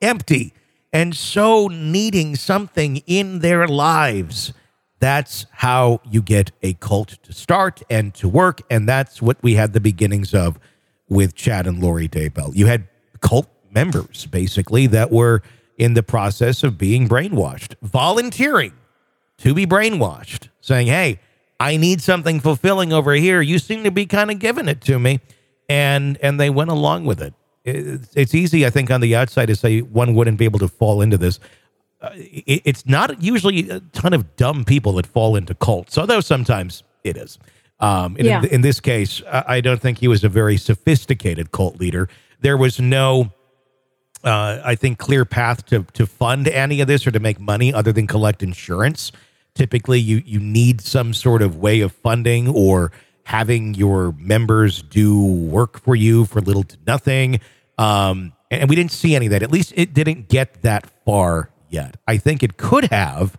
empty 0.00 0.53
and 0.94 1.12
so 1.16 1.66
needing 1.66 2.36
something 2.36 2.98
in 2.98 3.40
their 3.40 3.66
lives, 3.66 4.52
that's 5.00 5.44
how 5.50 6.00
you 6.08 6.22
get 6.22 6.52
a 6.62 6.74
cult 6.74 7.18
to 7.24 7.32
start 7.32 7.82
and 7.90 8.14
to 8.14 8.28
work. 8.28 8.62
And 8.70 8.88
that's 8.88 9.20
what 9.20 9.36
we 9.42 9.54
had 9.56 9.72
the 9.72 9.80
beginnings 9.80 10.32
of 10.32 10.56
with 11.08 11.34
Chad 11.34 11.66
and 11.66 11.82
Lori 11.82 12.08
Daybell. 12.08 12.54
You 12.54 12.66
had 12.66 12.86
cult 13.20 13.48
members, 13.72 14.26
basically, 14.26 14.86
that 14.86 15.10
were 15.10 15.42
in 15.76 15.94
the 15.94 16.04
process 16.04 16.62
of 16.62 16.78
being 16.78 17.08
brainwashed, 17.08 17.74
volunteering 17.82 18.72
to 19.38 19.52
be 19.52 19.66
brainwashed, 19.66 20.48
saying, 20.60 20.86
Hey, 20.86 21.18
I 21.58 21.76
need 21.76 22.02
something 22.02 22.38
fulfilling 22.38 22.92
over 22.92 23.14
here. 23.14 23.40
You 23.40 23.58
seem 23.58 23.82
to 23.82 23.90
be 23.90 24.06
kind 24.06 24.30
of 24.30 24.38
giving 24.38 24.68
it 24.68 24.80
to 24.82 25.00
me. 25.00 25.18
And 25.68 26.18
and 26.18 26.38
they 26.38 26.50
went 26.50 26.70
along 26.70 27.04
with 27.04 27.20
it. 27.20 27.34
It's, 27.64 28.10
it's 28.14 28.34
easy, 28.34 28.66
I 28.66 28.70
think, 28.70 28.90
on 28.90 29.00
the 29.00 29.16
outside 29.16 29.46
to 29.46 29.56
say 29.56 29.80
one 29.80 30.14
wouldn't 30.14 30.38
be 30.38 30.44
able 30.44 30.58
to 30.60 30.68
fall 30.68 31.00
into 31.00 31.16
this. 31.16 31.40
Uh, 32.00 32.10
it, 32.14 32.62
it's 32.64 32.86
not 32.86 33.22
usually 33.22 33.70
a 33.70 33.80
ton 33.92 34.12
of 34.12 34.36
dumb 34.36 34.64
people 34.64 34.92
that 34.94 35.06
fall 35.06 35.36
into 35.36 35.54
cults, 35.54 35.96
although 35.96 36.20
sometimes 36.20 36.82
it 37.02 37.16
is. 37.16 37.38
Um, 37.80 38.16
Yeah. 38.20 38.40
in, 38.42 38.48
in 38.48 38.60
this 38.60 38.80
case, 38.80 39.22
I 39.32 39.56
I 39.56 39.60
don't 39.60 39.80
think 39.80 39.98
he 39.98 40.08
was 40.08 40.22
a 40.24 40.28
very 40.28 40.56
sophisticated 40.58 41.50
cult 41.52 41.80
leader. 41.80 42.08
There 42.40 42.56
was 42.56 42.78
no, 42.78 43.32
uh, 44.22 44.60
I 44.64 44.74
think, 44.74 44.98
clear 44.98 45.24
path 45.24 45.64
to 45.66 45.84
to 45.94 46.06
fund 46.06 46.46
any 46.48 46.80
of 46.82 46.86
this 46.88 47.06
or 47.06 47.10
to 47.10 47.20
make 47.20 47.40
money 47.40 47.72
other 47.72 47.92
than 47.92 48.06
collect 48.06 48.42
insurance. 48.42 49.10
Typically, 49.54 49.98
you 50.00 50.22
you 50.26 50.40
need 50.40 50.80
some 50.82 51.14
sort 51.14 51.40
of 51.42 51.56
way 51.56 51.80
of 51.80 51.92
funding 51.92 52.48
or 52.48 52.92
having 53.24 53.74
your 53.74 54.12
members 54.12 54.82
do 54.82 55.24
work 55.24 55.80
for 55.80 55.96
you 55.96 56.24
for 56.24 56.40
little 56.40 56.62
to 56.62 56.76
nothing. 56.86 57.40
Um, 57.78 58.32
and 58.50 58.68
we 58.70 58.76
didn't 58.76 58.92
see 58.92 59.16
any 59.16 59.26
of 59.26 59.30
that. 59.32 59.42
At 59.42 59.50
least 59.50 59.72
it 59.76 59.94
didn't 59.94 60.28
get 60.28 60.62
that 60.62 60.88
far 61.04 61.50
yet. 61.68 61.96
I 62.06 62.18
think 62.18 62.42
it 62.42 62.56
could 62.56 62.84
have 62.92 63.36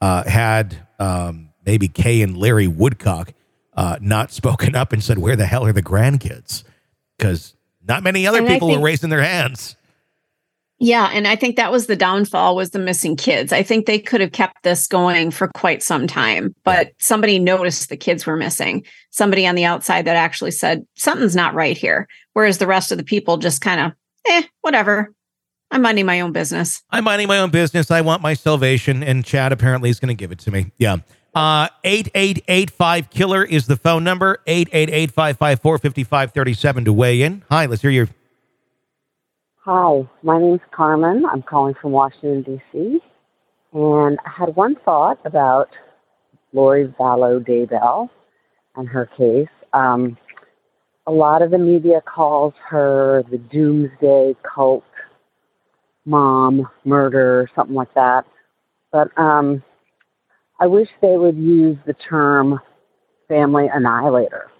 uh, 0.00 0.24
had 0.28 0.86
um, 0.98 1.50
maybe 1.64 1.88
Kay 1.88 2.22
and 2.22 2.36
Larry 2.36 2.66
Woodcock 2.68 3.32
uh, 3.74 3.96
not 4.00 4.30
spoken 4.32 4.74
up 4.76 4.92
and 4.92 5.02
said, 5.02 5.18
"Where 5.18 5.36
the 5.36 5.46
hell 5.46 5.64
are 5.64 5.72
the 5.72 5.82
grandkids?" 5.82 6.64
Because 7.16 7.54
not 7.86 8.02
many 8.02 8.26
other 8.26 8.38
And 8.38 8.48
people 8.48 8.68
think- 8.68 8.80
were 8.80 8.84
raising 8.84 9.08
their 9.10 9.22
hands. 9.22 9.76
Yeah, 10.80 11.10
and 11.12 11.26
I 11.26 11.34
think 11.34 11.56
that 11.56 11.72
was 11.72 11.86
the 11.86 11.96
downfall 11.96 12.54
was 12.54 12.70
the 12.70 12.78
missing 12.78 13.16
kids. 13.16 13.52
I 13.52 13.64
think 13.64 13.86
they 13.86 13.98
could 13.98 14.20
have 14.20 14.30
kept 14.30 14.62
this 14.62 14.86
going 14.86 15.32
for 15.32 15.48
quite 15.48 15.82
some 15.82 16.06
time, 16.06 16.54
but 16.62 16.92
somebody 17.00 17.40
noticed 17.40 17.88
the 17.88 17.96
kids 17.96 18.26
were 18.26 18.36
missing. 18.36 18.84
Somebody 19.10 19.44
on 19.46 19.56
the 19.56 19.64
outside 19.64 20.04
that 20.04 20.14
actually 20.14 20.52
said 20.52 20.86
something's 20.94 21.34
not 21.34 21.54
right 21.54 21.76
here. 21.76 22.06
Whereas 22.32 22.58
the 22.58 22.68
rest 22.68 22.92
of 22.92 22.98
the 22.98 23.04
people 23.04 23.38
just 23.38 23.60
kind 23.60 23.80
of, 23.80 23.92
eh, 24.28 24.42
whatever. 24.60 25.12
I'm 25.70 25.82
minding 25.82 26.06
my 26.06 26.20
own 26.20 26.32
business. 26.32 26.80
I'm 26.90 27.04
minding 27.04 27.26
my 27.28 27.40
own 27.40 27.50
business. 27.50 27.90
I 27.90 28.00
want 28.00 28.22
my 28.22 28.34
salvation, 28.34 29.02
and 29.02 29.24
Chad 29.24 29.52
apparently 29.52 29.90
is 29.90 29.98
going 29.98 30.08
to 30.08 30.14
give 30.14 30.32
it 30.32 30.38
to 30.40 30.50
me. 30.50 30.72
Yeah. 30.78 30.98
Uh, 31.34 31.68
8885 31.84 33.10
Killer 33.10 33.44
is 33.44 33.66
the 33.66 33.76
phone 33.76 34.02
number. 34.02 34.40
888 34.46 35.10
554 35.10 35.78
5537 35.78 36.84
to 36.84 36.92
weigh 36.92 37.22
in. 37.22 37.42
Hi, 37.50 37.66
let's 37.66 37.82
hear 37.82 37.90
your. 37.90 38.08
Hi, 39.70 40.08
my 40.22 40.40
name's 40.40 40.62
Carmen. 40.70 41.26
I'm 41.30 41.42
calling 41.42 41.74
from 41.74 41.92
Washington, 41.92 42.40
D.C. 42.40 43.00
And 43.74 44.18
I 44.24 44.30
had 44.30 44.56
one 44.56 44.76
thought 44.82 45.18
about 45.26 45.68
Lori 46.54 46.88
Vallow 46.98 47.46
Daybell 47.46 48.08
and 48.76 48.88
her 48.88 49.04
case. 49.04 49.54
Um, 49.74 50.16
a 51.06 51.12
lot 51.12 51.42
of 51.42 51.50
the 51.50 51.58
media 51.58 52.00
calls 52.00 52.54
her 52.66 53.22
the 53.30 53.36
doomsday 53.36 54.36
cult 54.42 54.84
mom, 56.06 56.66
murder, 56.86 57.50
something 57.54 57.76
like 57.76 57.92
that. 57.92 58.24
But 58.90 59.10
um, 59.18 59.62
I 60.58 60.66
wish 60.66 60.88
they 61.02 61.18
would 61.18 61.36
use 61.36 61.76
the 61.86 61.92
term 61.92 62.58
family 63.28 63.68
annihilator 63.70 64.50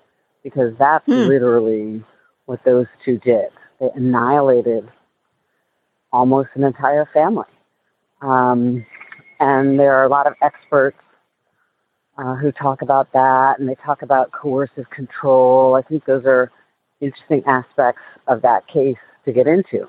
because 0.45 0.75
that's 0.79 1.09
literally 1.09 2.05
what 2.45 2.63
those 2.67 2.85
two 3.07 3.17
did. 3.21 3.47
They 3.81 3.89
annihilated 3.95 4.91
almost 6.13 6.51
an 6.55 6.65
entire 6.65 7.09
family. 7.13 7.47
Um, 8.21 8.85
and 9.41 9.79
there 9.79 9.95
are 9.95 10.05
a 10.05 10.09
lot 10.09 10.27
of 10.27 10.35
experts 10.43 10.99
uh, 12.19 12.35
who 12.35 12.51
talk 12.51 12.83
about 12.83 13.13
that, 13.13 13.59
and 13.59 13.69
they 13.69 13.77
talk 13.77 14.03
about 14.03 14.33
coercive 14.33 14.91
control. 14.91 15.75
I 15.75 15.83
think 15.83 16.05
those 16.05 16.25
are 16.25 16.51
interesting 17.01 17.43
aspects 17.47 18.03
of 18.27 18.43
that 18.43 18.67
case 18.67 18.97
to 19.25 19.33
get 19.33 19.47
into. 19.47 19.89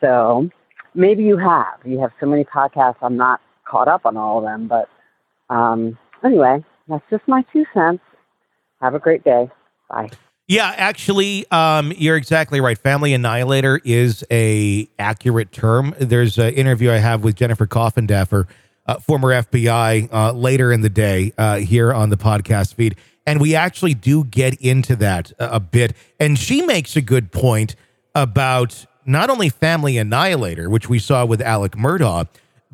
So 0.00 0.48
maybe 0.94 1.24
you 1.24 1.36
have. 1.36 1.80
You 1.84 1.98
have 2.00 2.12
so 2.20 2.26
many 2.26 2.44
podcasts. 2.44 2.96
I'm 3.02 3.16
not 3.16 3.40
caught 3.64 3.88
up 3.88 4.06
on 4.06 4.16
all 4.16 4.38
of 4.38 4.44
them, 4.44 4.68
but 4.68 4.88
um, 5.52 5.98
anyway, 6.24 6.64
that's 6.88 7.04
just 7.10 7.26
my 7.26 7.44
two 7.52 7.64
cents. 7.74 8.02
Have 8.80 8.94
a 8.94 8.98
great 8.98 9.24
day. 9.24 9.50
Bye. 9.88 10.10
Yeah, 10.50 10.74
actually, 10.76 11.48
um, 11.52 11.92
you're 11.96 12.16
exactly 12.16 12.60
right. 12.60 12.76
Family 12.76 13.14
annihilator 13.14 13.80
is 13.84 14.24
a 14.32 14.90
accurate 14.98 15.52
term. 15.52 15.94
There's 16.00 16.38
an 16.38 16.52
interview 16.54 16.90
I 16.90 16.96
have 16.96 17.22
with 17.22 17.36
Jennifer 17.36 17.68
Coffindaffer, 17.68 18.48
uh, 18.84 18.98
former 18.98 19.28
FBI, 19.28 20.12
uh, 20.12 20.32
later 20.32 20.72
in 20.72 20.80
the 20.80 20.88
day 20.88 21.32
uh, 21.38 21.58
here 21.58 21.94
on 21.94 22.10
the 22.10 22.16
podcast 22.16 22.74
feed, 22.74 22.96
and 23.24 23.40
we 23.40 23.54
actually 23.54 23.94
do 23.94 24.24
get 24.24 24.54
into 24.60 24.96
that 24.96 25.30
a, 25.38 25.52
a 25.52 25.60
bit. 25.60 25.96
And 26.18 26.36
she 26.36 26.62
makes 26.62 26.96
a 26.96 27.00
good 27.00 27.30
point 27.30 27.76
about 28.16 28.86
not 29.06 29.30
only 29.30 29.50
family 29.50 29.98
annihilator, 29.98 30.68
which 30.68 30.88
we 30.88 30.98
saw 30.98 31.24
with 31.24 31.40
Alex 31.40 31.78
Murdaugh, 31.78 32.26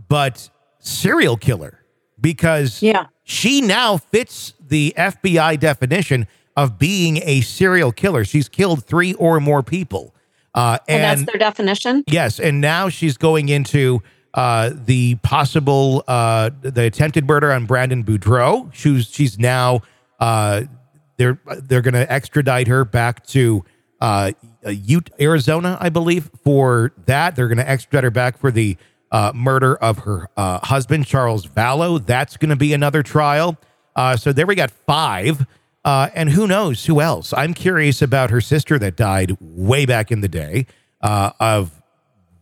but 0.08 0.48
serial 0.78 1.36
killer 1.36 1.84
because 2.18 2.80
yeah. 2.80 3.08
she 3.24 3.60
now 3.60 3.98
fits 3.98 4.54
the 4.66 4.94
FBI 4.96 5.60
definition 5.60 6.26
of 6.56 6.78
being 6.78 7.20
a 7.24 7.40
serial 7.42 7.92
killer. 7.92 8.24
She's 8.24 8.48
killed 8.48 8.84
three 8.84 9.14
or 9.14 9.40
more 9.40 9.62
people. 9.62 10.14
Uh, 10.54 10.78
And, 10.88 11.02
and 11.02 11.20
that's 11.20 11.30
their 11.30 11.38
definition. 11.38 12.02
yes, 12.06 12.40
and 12.40 12.60
now 12.60 12.88
she's 12.88 13.16
going 13.18 13.48
into 13.50 14.02
uh, 14.34 14.70
the 14.74 15.16
possible 15.16 16.02
uh, 16.08 16.50
the 16.62 16.84
attempted 16.84 17.26
murder 17.26 17.52
on 17.52 17.66
Brandon 17.66 18.02
Boudreaux. 18.04 18.72
She's 18.72 19.06
she's 19.06 19.38
now 19.38 19.80
uh, 20.18 20.62
they're 21.18 21.38
they're 21.62 21.82
going 21.82 21.94
to 21.94 22.10
extradite 22.10 22.68
her 22.68 22.84
back 22.84 23.24
to 23.28 23.64
uh, 24.00 24.32
Ute, 24.66 25.10
Arizona, 25.20 25.76
I 25.80 25.88
believe, 25.90 26.30
for 26.44 26.92
that. 27.06 27.36
They're 27.36 27.48
going 27.48 27.58
to 27.58 27.68
extradite 27.68 28.04
her 28.04 28.10
back 28.10 28.38
for 28.38 28.50
the 28.50 28.76
uh, 29.10 29.32
murder 29.34 29.76
of 29.76 29.98
her 30.00 30.28
uh, 30.36 30.58
husband, 30.66 31.06
Charles 31.06 31.46
Vallow. 31.46 32.04
That's 32.04 32.36
going 32.36 32.50
to 32.50 32.56
be 32.56 32.72
another 32.72 33.02
trial. 33.02 33.56
Uh, 33.94 34.16
so 34.16 34.32
there 34.32 34.46
we 34.46 34.54
got 34.54 34.70
five. 34.70 35.46
Uh, 35.86 36.10
and 36.16 36.30
who 36.30 36.48
knows 36.48 36.84
who 36.84 37.00
else? 37.00 37.32
I'm 37.32 37.54
curious 37.54 38.02
about 38.02 38.30
her 38.30 38.40
sister 38.40 38.76
that 38.76 38.96
died 38.96 39.36
way 39.40 39.86
back 39.86 40.10
in 40.10 40.20
the 40.20 40.26
day 40.26 40.66
uh, 41.00 41.30
of 41.38 41.70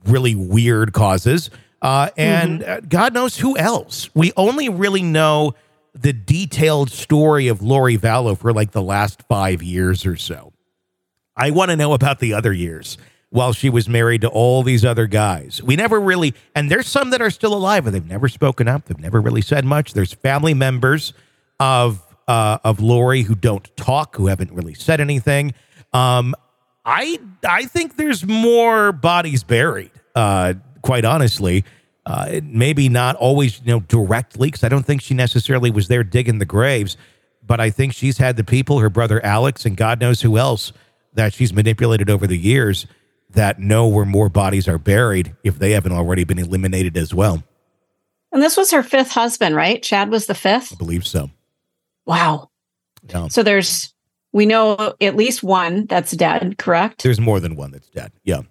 really 0.07 0.35
weird 0.35 0.95
causes. 0.95 1.51
Uh, 1.83 2.09
and 2.17 2.65
uh, 2.65 2.81
God 2.81 3.13
knows 3.13 3.37
who 3.37 3.55
else. 3.59 4.09
We 4.15 4.33
only 4.39 4.71
really 4.71 5.03
know 5.03 5.55
the 5.93 6.15
detailed 6.15 6.91
story 6.91 7.49
of 7.49 7.61
Lori 7.61 7.99
Vallow 7.99 8.37
for 8.37 8.55
like 8.55 8.71
the 8.71 8.83
last 8.83 9.23
five 9.29 9.63
years 9.63 10.07
or 10.07 10.17
so. 10.17 10.55
I 11.37 11.51
want 11.51 11.71
to 11.71 11.77
know 11.77 11.93
about 11.93 12.21
the 12.21 12.33
other 12.33 12.53
years 12.53 12.97
while 13.29 13.53
she 13.53 13.69
was 13.69 13.91
married 13.91 14.23
to 14.23 14.29
all 14.29 14.63
these 14.63 14.87
other 14.87 15.07
guys. 15.07 15.63
We 15.63 15.77
never 15.77 16.01
really, 16.01 16.33
and 16.55 16.71
there's 16.71 16.87
some 16.87 17.11
that 17.11 17.21
are 17.21 17.31
still 17.31 17.53
alive, 17.53 17.85
but 17.85 17.93
they've 17.93 18.07
never 18.07 18.29
spoken 18.29 18.69
up. 18.69 18.87
They've 18.87 18.99
never 18.99 19.21
really 19.21 19.43
said 19.43 19.67
much. 19.67 19.93
There's 19.93 20.15
family 20.15 20.55
members 20.55 21.13
of 21.61 22.01
uh, 22.29 22.59
of 22.65 22.81
Lori 22.81 23.23
who 23.23 23.35
don't 23.35 23.75
talk, 23.77 24.17
who 24.17 24.27
haven't 24.27 24.53
really 24.53 24.75
said 24.75 25.01
anything. 25.01 25.55
Um, 25.93 26.35
I 26.85 27.19
I 27.49 27.65
think 27.65 27.97
there's 27.97 28.27
more 28.27 28.93
bodies 28.93 29.43
buried. 29.43 29.91
Uh, 30.15 30.55
quite 30.83 31.05
honestly, 31.05 31.65
uh, 32.07 32.41
maybe 32.43 32.89
not 32.89 33.17
always 33.17 33.61
you 33.61 33.73
know 33.73 33.81
directly 33.81 34.49
because 34.49 34.65
I 34.65 34.69
don't 34.69 34.85
think 34.85 35.01
she 35.01 35.15
necessarily 35.15 35.71
was 35.71 35.89
there 35.89 36.05
digging 36.05 36.39
the 36.39 36.45
graves, 36.45 36.97
but 37.47 37.61
I 37.61 37.71
think 37.71 37.95
she's 37.95 38.19
had 38.19 38.37
the 38.37 38.45
people, 38.45 38.81
her 38.81 38.91
brother 38.91 39.25
Alex, 39.25 39.65
and 39.65 39.77
God 39.77 40.01
knows 40.01 40.21
who 40.21 40.37
else 40.37 40.73
that 41.15 41.33
she's 41.33 41.53
manipulated 41.53 42.11
over 42.11 42.27
the 42.27 42.39
years 42.39 42.87
that 43.31 43.59
know 43.59 43.87
where 43.87 44.05
more 44.05 44.29
bodies 44.29 44.69
are 44.69 44.79
buried 44.79 45.35
if 45.43 45.59
they 45.59 45.73
haven't 45.73 45.93
already 45.93 46.25
been 46.25 46.39
eliminated 46.39 46.97
as 46.97 47.15
well. 47.15 47.43
And 48.33 48.43
this 48.43 48.57
was 48.57 48.71
her 48.73 48.83
fifth 48.83 49.13
husband, 49.13 49.55
right? 49.55 49.83
Chad 49.83 50.11
was 50.11 50.27
the 50.27 50.35
fifth. 50.35 50.73
I 50.73 50.77
believe 50.77 51.07
so. 51.07 51.31
Wow. 52.07 52.51
Yeah. 53.09 53.29
So 53.29 53.43
there's 53.43 53.93
we 54.33 54.47
know 54.47 54.95
at 55.01 55.17
least 55.17 55.43
one 55.43 55.87
that's 55.87 56.13
dead, 56.13 56.57
correct? 56.59 57.03
There's 57.03 57.21
more 57.21 57.41
than 57.41 57.57
one 57.57 57.71
that's 57.71 57.89
dead. 57.89 58.13
Yeah. 58.25 58.43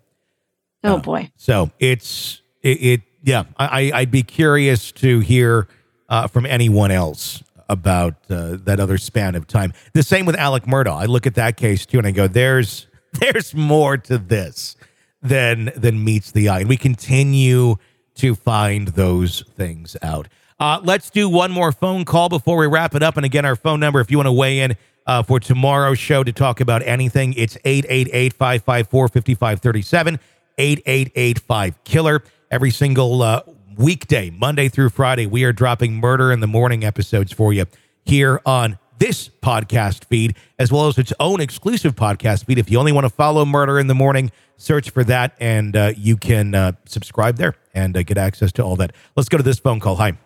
Oh 0.84 0.98
boy. 1.00 1.32
So 1.38 1.72
it's 1.80 2.42
it, 2.62 2.84
it 2.84 3.02
yeah. 3.24 3.44
I 3.58 3.66
I- 3.92 4.00
I'd 4.00 4.12
be 4.12 4.24
curious 4.24 4.92
to 4.94 5.20
hear 5.20 5.68
uh, 6.10 6.28
from 6.28 6.46
anyone 6.46 6.92
else 6.92 7.42
about 7.70 8.16
uh, 8.30 8.58
that 8.66 8.80
other 8.80 8.98
span 8.98 9.36
of 9.36 9.48
time. 9.48 9.74
The 9.94 10.04
same 10.04 10.26
with 10.26 10.36
Alex 10.36 10.66
Murdaugh. 10.68 11.02
I 11.02 11.06
look 11.06 11.26
at 11.26 11.36
that 11.36 11.56
case 11.58 11.86
too, 11.86 11.98
and 11.98 12.06
I 12.08 12.12
go, 12.12 12.28
"There's 12.28 12.88
there's 13.14 13.54
more 13.56 13.98
to 13.98 14.18
this 14.18 14.76
than 15.22 15.72
than 15.76 16.04
meets 16.04 16.32
the 16.32 16.50
eye." 16.50 16.60
And 16.60 16.70
we 16.70 16.78
continue 16.78 17.78
to 18.16 18.36
find 18.36 18.90
those 18.90 19.42
things 19.56 19.96
out. 20.02 20.28
Uh, 20.64 20.80
let's 20.82 21.10
do 21.10 21.28
one 21.28 21.52
more 21.52 21.74
phone 21.74 22.06
call 22.06 22.30
before 22.30 22.56
we 22.56 22.66
wrap 22.68 22.96
it 22.96 23.04
up. 23.04 23.18
And 23.18 23.26
again, 23.26 23.44
our 23.44 23.58
phone 23.58 23.82
number, 23.82 24.00
if 24.00 24.10
you 24.10 24.18
want 24.18 24.28
to 24.28 24.32
weigh 24.32 24.60
in 24.60 24.78
uh, 25.06 25.22
for 25.22 25.38
tomorrow's 25.38 26.00
show 26.00 26.24
to 26.24 26.32
talk 26.32 26.62
about 26.62 26.82
anything, 26.84 27.34
it's 27.34 27.58
888 27.66 28.32
554 28.32 29.08
5537, 29.10 30.20
8885 30.58 31.84
Killer. 31.84 32.24
Every 32.50 32.72
single 32.72 33.22
uh, 33.22 33.42
weekday, 33.76 34.30
Monday 34.30 34.70
through 34.70 34.92
Friday, 34.92 35.26
we 35.26 35.44
are 35.44 35.52
dropping 35.52 35.96
Murder 35.96 36.32
in 36.32 36.40
the 36.40 36.48
Morning 36.48 36.86
episodes 36.86 37.34
for 37.34 37.52
you 37.52 37.66
here 38.06 38.40
on 38.46 38.80
this 39.00 39.28
podcast 39.28 40.06
feed, 40.06 40.38
as 40.58 40.72
well 40.72 40.88
as 40.88 40.98
its 40.98 41.12
own 41.20 41.42
exclusive 41.42 41.94
podcast 41.94 42.46
feed. 42.46 42.58
If 42.58 42.72
you 42.72 42.80
only 42.80 42.94
want 42.94 43.04
to 43.04 43.14
follow 43.14 43.44
Murder 43.44 43.80
in 43.80 43.88
the 43.88 43.96
Morning, 43.96 44.32
search 44.56 44.92
for 44.92 45.04
that 45.04 45.36
and 45.42 45.76
uh, 45.76 45.92
you 45.98 46.16
can 46.16 46.56
uh, 46.56 46.72
subscribe 46.86 47.36
there 47.36 47.56
and 47.74 47.98
uh, 47.98 48.04
get 48.04 48.18
access 48.18 48.54
to 48.54 48.64
all 48.64 48.78
that. 48.78 48.94
Let's 49.18 49.28
go 49.28 49.36
to 49.36 49.44
this 49.44 49.60
phone 49.60 49.82
call. 49.82 49.98
Hi. 49.98 50.18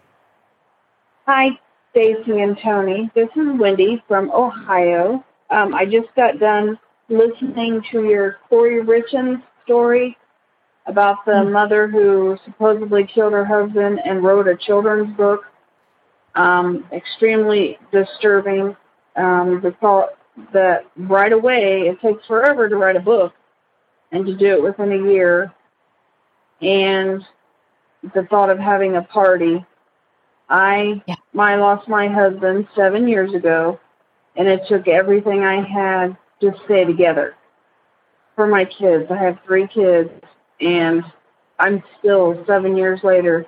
Hi, 1.29 1.60
Stacy 1.91 2.39
and 2.39 2.57
Tony. 2.63 3.12
This 3.13 3.27
is 3.36 3.60
Wendy 3.60 4.01
from 4.07 4.31
Ohio. 4.31 5.25
Um, 5.50 5.75
I 5.75 5.84
just 5.84 6.07
got 6.15 6.39
done 6.39 6.79
listening 7.10 7.81
to 7.91 8.05
your 8.05 8.38
Kouri 8.50 8.81
Richins 8.81 9.43
story 9.65 10.15
about 10.86 11.25
the 11.25 11.43
mother 11.43 11.89
who 11.89 12.38
supposedly 12.46 13.05
killed 13.05 13.34
her 13.34 13.43
husband 13.43 14.00
and 14.05 14.24
wrote 14.24 14.48
a 14.48 14.55
children's 14.55 15.17
book. 15.17 15.41
Um, 16.36 16.86
extremely 16.93 17.77
disturbing. 17.91 18.77
Um, 19.17 19.60
the 19.62 19.75
thought 19.81 20.12
that 20.53 20.86
right 20.96 21.34
away 21.34 21.89
it 21.89 22.00
takes 22.00 22.25
forever 22.25 22.69
to 22.69 22.77
write 22.77 22.96
a 22.96 23.01
book 23.01 23.34
and 24.13 24.25
to 24.25 24.34
do 24.34 24.46
it 24.46 24.63
within 24.63 24.93
a 24.93 25.12
year, 25.12 25.53
and 26.62 27.22
the 28.15 28.25
thought 28.29 28.50
of 28.50 28.60
having 28.60 28.96
a 28.96 29.01
party 29.01 29.65
I 30.50 31.01
I 31.38 31.56
lost 31.56 31.88
my 31.88 32.08
husband 32.08 32.68
seven 32.75 33.08
years 33.08 33.34
ago, 33.34 33.80
and 34.36 34.48
it 34.48 34.62
took 34.68 34.88
everything 34.88 35.44
I 35.44 35.62
had 35.62 36.18
to 36.42 36.54
stay 36.66 36.86
together. 36.86 37.36
For 38.36 38.48
my 38.48 38.66
kids, 38.66 39.06
I 39.12 39.18
have 39.18 39.39
three 39.46 39.68
kids, 39.68 40.10
and 40.62 41.04
I'm 41.60 41.84
still 42.00 42.44
seven 42.46 42.77
years 42.77 43.00
later, 43.04 43.46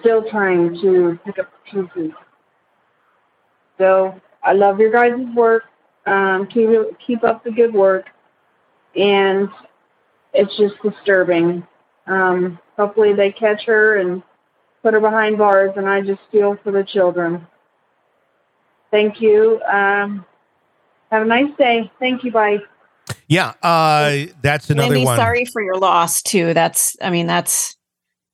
still 0.00 0.28
trying 0.30 0.80
to 0.80 1.18
pick 1.24 1.38
up 1.38 1.50
the 1.52 1.82
pieces. 1.82 2.12
So 3.78 4.20
I 4.42 4.52
love 4.52 4.78
your 4.78 4.92
guys' 4.92 5.34
work. 5.34 5.64
Um, 6.06 6.46
keep 6.46 6.68
keep 7.04 7.24
up 7.24 7.44
the 7.44 7.50
good 7.50 7.74
work, 7.74 8.06
and 8.94 9.48
it's 10.32 10.56
just 10.56 10.74
disturbing. 10.82 11.66
Um, 12.06 12.58
hopefully 12.76 13.14
they 13.14 13.32
catch 13.32 13.64
her 13.64 13.96
and 13.96 14.22
put 14.84 14.92
her 14.92 15.00
behind 15.00 15.38
bars, 15.38 15.72
and 15.76 15.88
I 15.88 16.02
just 16.02 16.20
feel 16.30 16.56
for 16.62 16.70
the 16.70 16.84
children. 16.84 17.46
Thank 18.90 19.20
you. 19.20 19.60
Um, 19.62 20.24
have 21.10 21.22
a 21.22 21.24
nice 21.24 21.50
day. 21.58 21.90
Thank 21.98 22.22
you. 22.22 22.30
Bye. 22.30 22.58
Yeah, 23.26 23.54
uh, 23.62 24.26
that's 24.42 24.68
another 24.70 24.90
Wendy, 24.90 25.04
one. 25.06 25.16
sorry 25.16 25.46
for 25.46 25.62
your 25.62 25.78
loss 25.78 26.22
too. 26.22 26.52
That's 26.54 26.96
I 27.02 27.08
mean 27.10 27.26
that's 27.26 27.76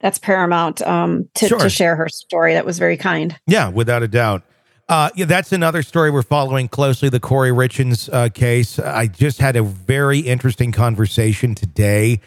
that's 0.00 0.18
paramount 0.18 0.82
um 0.82 1.28
to, 1.36 1.46
Sure. 1.46 1.58
to 1.60 1.70
share 1.70 1.94
her 1.96 2.08
story. 2.08 2.54
That 2.54 2.66
was 2.66 2.78
very 2.78 2.96
kind. 2.96 3.38
Yeah, 3.46 3.68
without 3.68 4.02
a 4.02 4.08
doubt. 4.08 4.42
Uh, 4.88 5.08
yeah, 5.14 5.24
that's 5.24 5.52
another 5.52 5.82
story 5.84 6.10
we're 6.10 6.22
following 6.22 6.66
closely. 6.66 7.08
The 7.08 7.20
Kouri 7.20 7.52
Richins 7.52 8.12
uh, 8.12 8.28
case. 8.28 8.80
I 8.80 9.06
just 9.06 9.38
had 9.38 9.54
a 9.54 9.62
very 9.62 10.18
interesting 10.18 10.72
conversation 10.72 11.54
today 11.54 12.20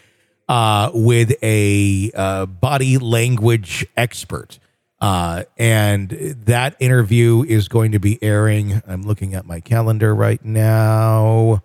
uh, 0.48 0.90
with 0.92 1.32
a 1.42 2.10
uh, 2.14 2.46
body 2.46 2.98
language 2.98 3.86
expert, 3.96 4.58
uh, 5.00 5.44
and 5.56 6.10
that 6.10 6.76
interview 6.78 7.44
is 7.46 7.68
going 7.68 7.92
to 7.92 7.98
be 7.98 8.22
airing. 8.22 8.82
I'm 8.86 9.02
looking 9.02 9.34
at 9.34 9.46
my 9.46 9.60
calendar 9.60 10.14
right 10.14 10.44
now. 10.44 11.62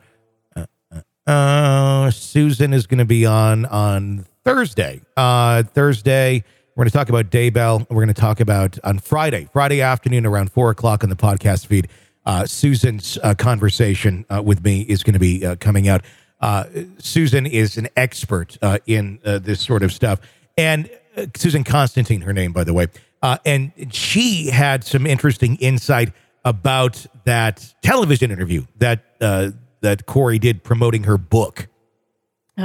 Uh, 0.56 0.65
uh, 0.92 1.30
uh, 1.30 2.12
Susan 2.12 2.74
is 2.74 2.88
going 2.88 3.00
to 3.00 3.06
be 3.06 3.26
on 3.26 3.65
on 3.65 4.26
Thursday. 4.44 5.02
Uh, 5.15 5.63
Thursday, 5.63 6.44
we're 6.76 6.84
going 6.84 6.92
to 6.92 6.98
talk 6.98 7.10
about 7.10 7.30
Daybell. 7.30 7.86
We're 7.89 8.04
going 8.04 8.08
to 8.08 8.13
talk 8.13 8.39
about 8.39 8.80
on 8.84 9.00
Friday, 9.00 9.48
Friday 9.52 9.82
afternoon 9.82 10.26
around 10.26 10.52
four 10.52 10.70
o'clock 10.70 11.04
on 11.04 11.10
the 11.10 11.15
podcast 11.15 11.68
feed. 11.68 11.88
Uh, 12.26 12.46
Susan's 12.46 13.18
uh, 13.24 13.34
conversation 13.34 14.26
with 14.44 14.63
me 14.63 14.82
is 14.82 15.04
going 15.04 15.13
to 15.13 15.20
be 15.20 15.56
coming 15.58 15.88
out. 15.88 16.04
Uh, 16.41 16.65
Susan 16.99 17.45
is 17.45 17.78
an 17.78 17.88
expert 17.95 18.58
uh, 18.62 18.80
in 18.86 19.19
uh, 19.25 19.39
this 19.39 19.62
sort 19.62 19.84
of 19.84 19.91
stuff, 19.91 20.19
and 20.58 20.89
uh, 21.17 21.25
Susan 21.36 21.63
Constantine, 21.63 22.21
her 22.21 22.34
name, 22.34 22.54
by 22.54 22.63
the 22.63 22.73
way, 22.73 22.88
uh, 23.21 23.38
and 23.45 23.71
she 23.91 24.49
had 24.49 24.84
some 24.84 25.06
interesting 25.06 25.56
insight 25.58 26.13
about 26.45 27.06
that 27.25 27.73
television 27.82 28.32
interview 28.32 28.65
that 28.78 29.04
uh, 29.19 29.52
that 29.82 30.06
Kouri 30.06 30.39
did 30.39 30.63
promoting 30.63 31.04
her 31.04 31.17
book 31.17 31.67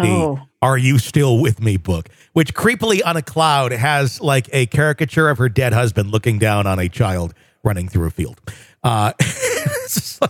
the 0.03 0.09
Oh. 0.09 0.41
Are 0.61 0.79
You 0.79 0.99
Still 0.99 1.41
With 1.41 1.61
Me 1.61 1.77
book, 1.77 2.09
which 2.33 2.55
creepily 2.55 3.01
on 3.05 3.17
a 3.17 3.23
cloud 3.23 3.73
has 3.73 4.21
like 4.21 4.49
a 4.53 4.67
caricature 4.67 5.29
of 5.29 5.39
her 5.39 5.49
dead 5.49 5.73
husband 5.73 6.11
looking 6.11 6.39
down 6.39 6.67
on 6.67 6.79
a 6.79 6.89
child 6.89 7.35
running 7.63 7.89
through 7.89 8.07
a 8.07 8.11
field. 8.11 8.41
Uh, 8.85 9.13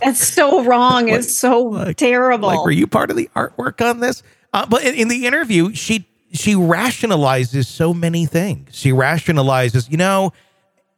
That's 0.01 0.27
so 0.27 0.63
wrong. 0.63 1.09
it's 1.09 1.37
so 1.37 1.93
terrible. 1.93 2.47
like, 2.47 2.63
were 2.63 2.71
you 2.71 2.87
part 2.87 3.11
of 3.11 3.17
the 3.17 3.29
artwork 3.35 3.87
on 3.87 3.99
this? 3.99 4.23
Uh, 4.53 4.65
but 4.65 4.83
in, 4.83 4.95
in 4.95 5.07
the 5.09 5.25
interview, 5.27 5.73
she 5.73 6.07
she 6.31 6.53
rationalizes 6.55 7.65
so 7.65 7.93
many 7.93 8.25
things. 8.25 8.75
She 8.75 8.91
rationalizes, 8.91 9.89
you 9.89 9.97
know, 9.97 10.33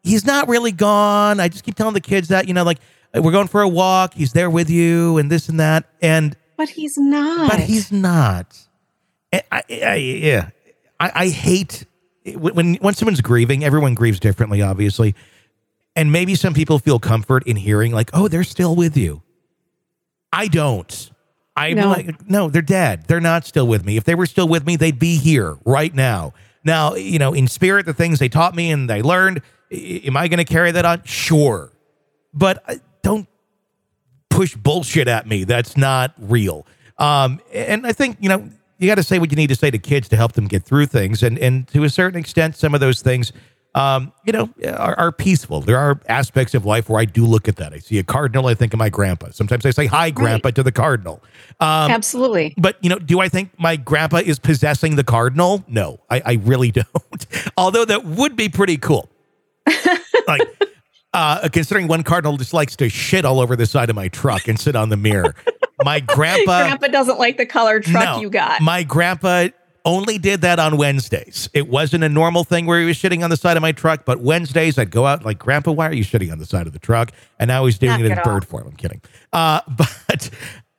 he's 0.03 0.25
not 0.25 0.47
really 0.47 0.71
gone. 0.71 1.39
I 1.39 1.47
just 1.47 1.63
keep 1.63 1.75
telling 1.75 1.93
the 1.93 2.01
kids 2.01 2.29
that, 2.29 2.47
you 2.47 2.53
know, 2.53 2.63
like 2.63 2.79
we're 3.13 3.31
going 3.31 3.47
for 3.47 3.61
a 3.61 3.67
walk. 3.67 4.13
He's 4.13 4.33
there 4.33 4.49
with 4.49 4.69
you, 4.69 5.17
and 5.17 5.31
this 5.31 5.49
and 5.49 5.59
that, 5.59 5.85
and 6.01 6.35
but 6.57 6.69
he's 6.69 6.97
not. 6.97 7.49
but 7.51 7.59
he's 7.59 7.91
not. 7.91 8.57
I, 9.33 9.43
I, 9.51 9.63
I- 9.69 9.95
yeah, 9.95 10.49
I, 10.99 11.11
I 11.15 11.27
hate 11.29 11.85
when 12.35 12.75
when 12.75 12.93
someone's 12.93 13.21
grieving. 13.21 13.63
Everyone 13.63 13.95
grieves 13.95 14.19
differently, 14.19 14.61
obviously, 14.61 15.15
and 15.97 16.11
maybe 16.13 16.35
some 16.35 16.53
people 16.53 16.79
feel 16.79 16.99
comfort 16.99 17.43
in 17.45 17.57
hearing 17.57 17.91
like, 17.91 18.09
"Oh, 18.13 18.29
they're 18.29 18.45
still 18.45 18.73
with 18.75 18.95
you." 18.95 19.21
I 20.31 20.47
don't. 20.47 21.11
I'm 21.55 21.75
No. 21.75 21.89
like, 21.89 22.29
no, 22.29 22.49
they're 22.49 22.61
dead. 22.61 23.05
They're 23.07 23.19
not 23.19 23.45
still 23.45 23.67
with 23.67 23.83
me. 23.83 23.97
If 23.97 24.03
they 24.03 24.13
were 24.13 24.27
still 24.27 24.47
with 24.47 24.65
me, 24.65 24.75
they'd 24.75 24.99
be 24.99 25.17
here 25.17 25.57
right 25.65 25.93
now. 25.93 26.33
Now, 26.63 26.93
you 26.95 27.17
know, 27.17 27.33
in 27.33 27.47
spirit, 27.47 27.85
the 27.87 27.93
things 27.93 28.19
they 28.19 28.29
taught 28.29 28.53
me 28.55 28.69
and 28.71 28.87
they 28.89 29.01
learned, 29.01 29.41
am 29.71 30.15
I 30.15 30.27
going 30.27 30.37
to 30.37 30.45
carry 30.45 30.71
that 30.71 30.85
on? 30.85 31.01
Sure, 31.03 31.71
but 32.33 32.63
uh, 32.67 32.75
don't 33.01 33.27
push 34.29 34.55
bullshit 34.55 35.07
at 35.07 35.27
me 35.27 35.45
that's 35.45 35.75
not 35.75 36.13
real. 36.19 36.67
Um, 36.99 37.39
and 37.53 37.87
I 37.87 37.93
think 37.93 38.17
you 38.19 38.29
know 38.29 38.49
you 38.77 38.87
got 38.87 38.95
to 38.95 39.03
say 39.03 39.17
what 39.17 39.31
you 39.31 39.35
need 39.35 39.47
to 39.47 39.55
say 39.55 39.71
to 39.71 39.79
kids 39.79 40.09
to 40.09 40.15
help 40.15 40.33
them 40.33 40.47
get 40.47 40.63
through 40.63 40.85
things, 40.87 41.23
and 41.23 41.39
and 41.39 41.67
to 41.69 41.83
a 41.85 41.89
certain 41.89 42.19
extent, 42.19 42.55
some 42.55 42.75
of 42.75 42.81
those 42.81 43.01
things, 43.01 43.31
um, 43.77 44.11
you 44.25 44.33
know, 44.33 44.49
are, 44.65 44.97
are 44.97 45.11
peaceful. 45.11 45.61
There 45.61 45.77
are 45.77 46.01
aspects 46.09 46.55
of 46.55 46.65
life 46.65 46.89
where 46.89 46.99
I 46.99 47.05
do 47.05 47.25
look 47.25 47.47
at 47.47 47.57
that. 47.57 47.73
I 47.73 47.77
see 47.77 47.99
a 47.99 48.03
cardinal, 48.03 48.47
I 48.47 48.55
think 48.55 48.73
of 48.73 48.79
my 48.79 48.89
grandpa. 48.89 49.29
Sometimes 49.31 49.65
I 49.65 49.69
say 49.69 49.85
hi, 49.85 50.09
grandpa, 50.09 50.49
to 50.51 50.63
the 50.63 50.71
cardinal. 50.71 51.21
Um, 51.59 51.91
Absolutely. 51.91 52.55
But 52.57 52.77
you 52.81 52.89
know, 52.89 52.97
do 52.97 53.19
I 53.19 53.29
think 53.29 53.51
my 53.59 53.75
grandpa 53.75 54.17
is 54.17 54.39
possessing 54.39 54.95
the 54.95 55.03
cardinal? 55.03 55.63
No, 55.67 55.99
I, 56.09 56.21
I 56.25 56.33
really 56.33 56.71
don't. 56.83 57.27
Although 57.55 57.85
that 57.85 58.03
would 58.03 58.35
be 58.35 58.49
pretty 58.49 58.77
cool. 58.77 59.09
like, 60.27 60.41
uh, 61.13 61.47
considering 61.49 61.87
one 61.87 62.03
cardinal 62.03 62.37
just 62.37 62.53
likes 62.53 62.75
to 62.77 62.89
shit 62.89 63.25
all 63.25 63.39
over 63.39 63.55
the 63.55 63.65
side 63.65 63.89
of 63.89 63.95
my 63.95 64.07
truck 64.07 64.47
and 64.47 64.59
sit 64.59 64.75
on 64.75 64.89
the 64.89 64.97
mirror. 64.97 65.35
My 65.83 65.99
grandpa, 65.99 66.63
Grandpa 66.63 66.87
doesn't 66.87 67.19
like 67.19 67.37
the 67.37 67.45
color 67.45 67.79
truck 67.79 68.03
no, 68.03 68.21
you 68.21 68.29
got. 68.29 68.61
My 68.61 68.83
grandpa 68.83 69.49
only 69.87 70.17
did 70.17 70.41
that 70.41 70.59
on 70.59 70.77
Wednesdays. 70.77 71.49
It 71.53 71.67
wasn't 71.67 72.03
a 72.03 72.09
normal 72.09 72.43
thing 72.43 72.65
where 72.65 72.79
he 72.79 72.85
was 72.85 72.97
shitting 72.97 73.23
on 73.23 73.29
the 73.29 73.37
side 73.37 73.57
of 73.57 73.61
my 73.61 73.71
truck, 73.71 74.05
but 74.05 74.19
Wednesdays 74.19 74.77
I'd 74.77 74.91
go 74.91 75.05
out 75.05 75.25
like, 75.25 75.39
Grandpa, 75.39 75.71
why 75.71 75.87
are 75.87 75.93
you 75.93 76.03
shitting 76.03 76.31
on 76.31 76.37
the 76.37 76.45
side 76.45 76.67
of 76.67 76.73
the 76.73 76.79
truck? 76.79 77.11
And 77.39 77.47
now 77.47 77.65
he's 77.65 77.79
doing 77.79 77.93
Knock 77.93 78.01
it 78.01 78.17
in 78.17 78.23
bird 78.23 78.45
form. 78.45 78.67
I'm 78.67 78.75
kidding. 78.75 79.01
Uh, 79.31 79.61
but 80.07 80.29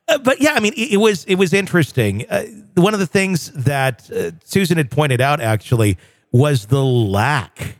uh, 0.07 0.19
but 0.19 0.39
yeah, 0.39 0.53
I 0.53 0.59
mean, 0.59 0.73
it, 0.73 0.93
it 0.93 0.97
was 0.97 1.25
it 1.25 1.35
was 1.35 1.53
interesting. 1.53 2.25
Uh, 2.29 2.45
one 2.75 2.93
of 2.93 2.99
the 2.99 3.07
things 3.07 3.51
that 3.51 4.09
uh, 4.11 4.31
Susan 4.43 4.77
had 4.77 4.91
pointed 4.91 5.21
out 5.21 5.41
actually 5.41 5.97
was 6.31 6.67
the 6.67 6.83
lack 6.83 7.77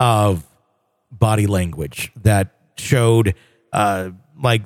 of 0.00 0.44
body 1.12 1.46
language 1.46 2.12
that 2.22 2.54
showed 2.76 3.34
uh, 3.72 4.10
like 4.42 4.62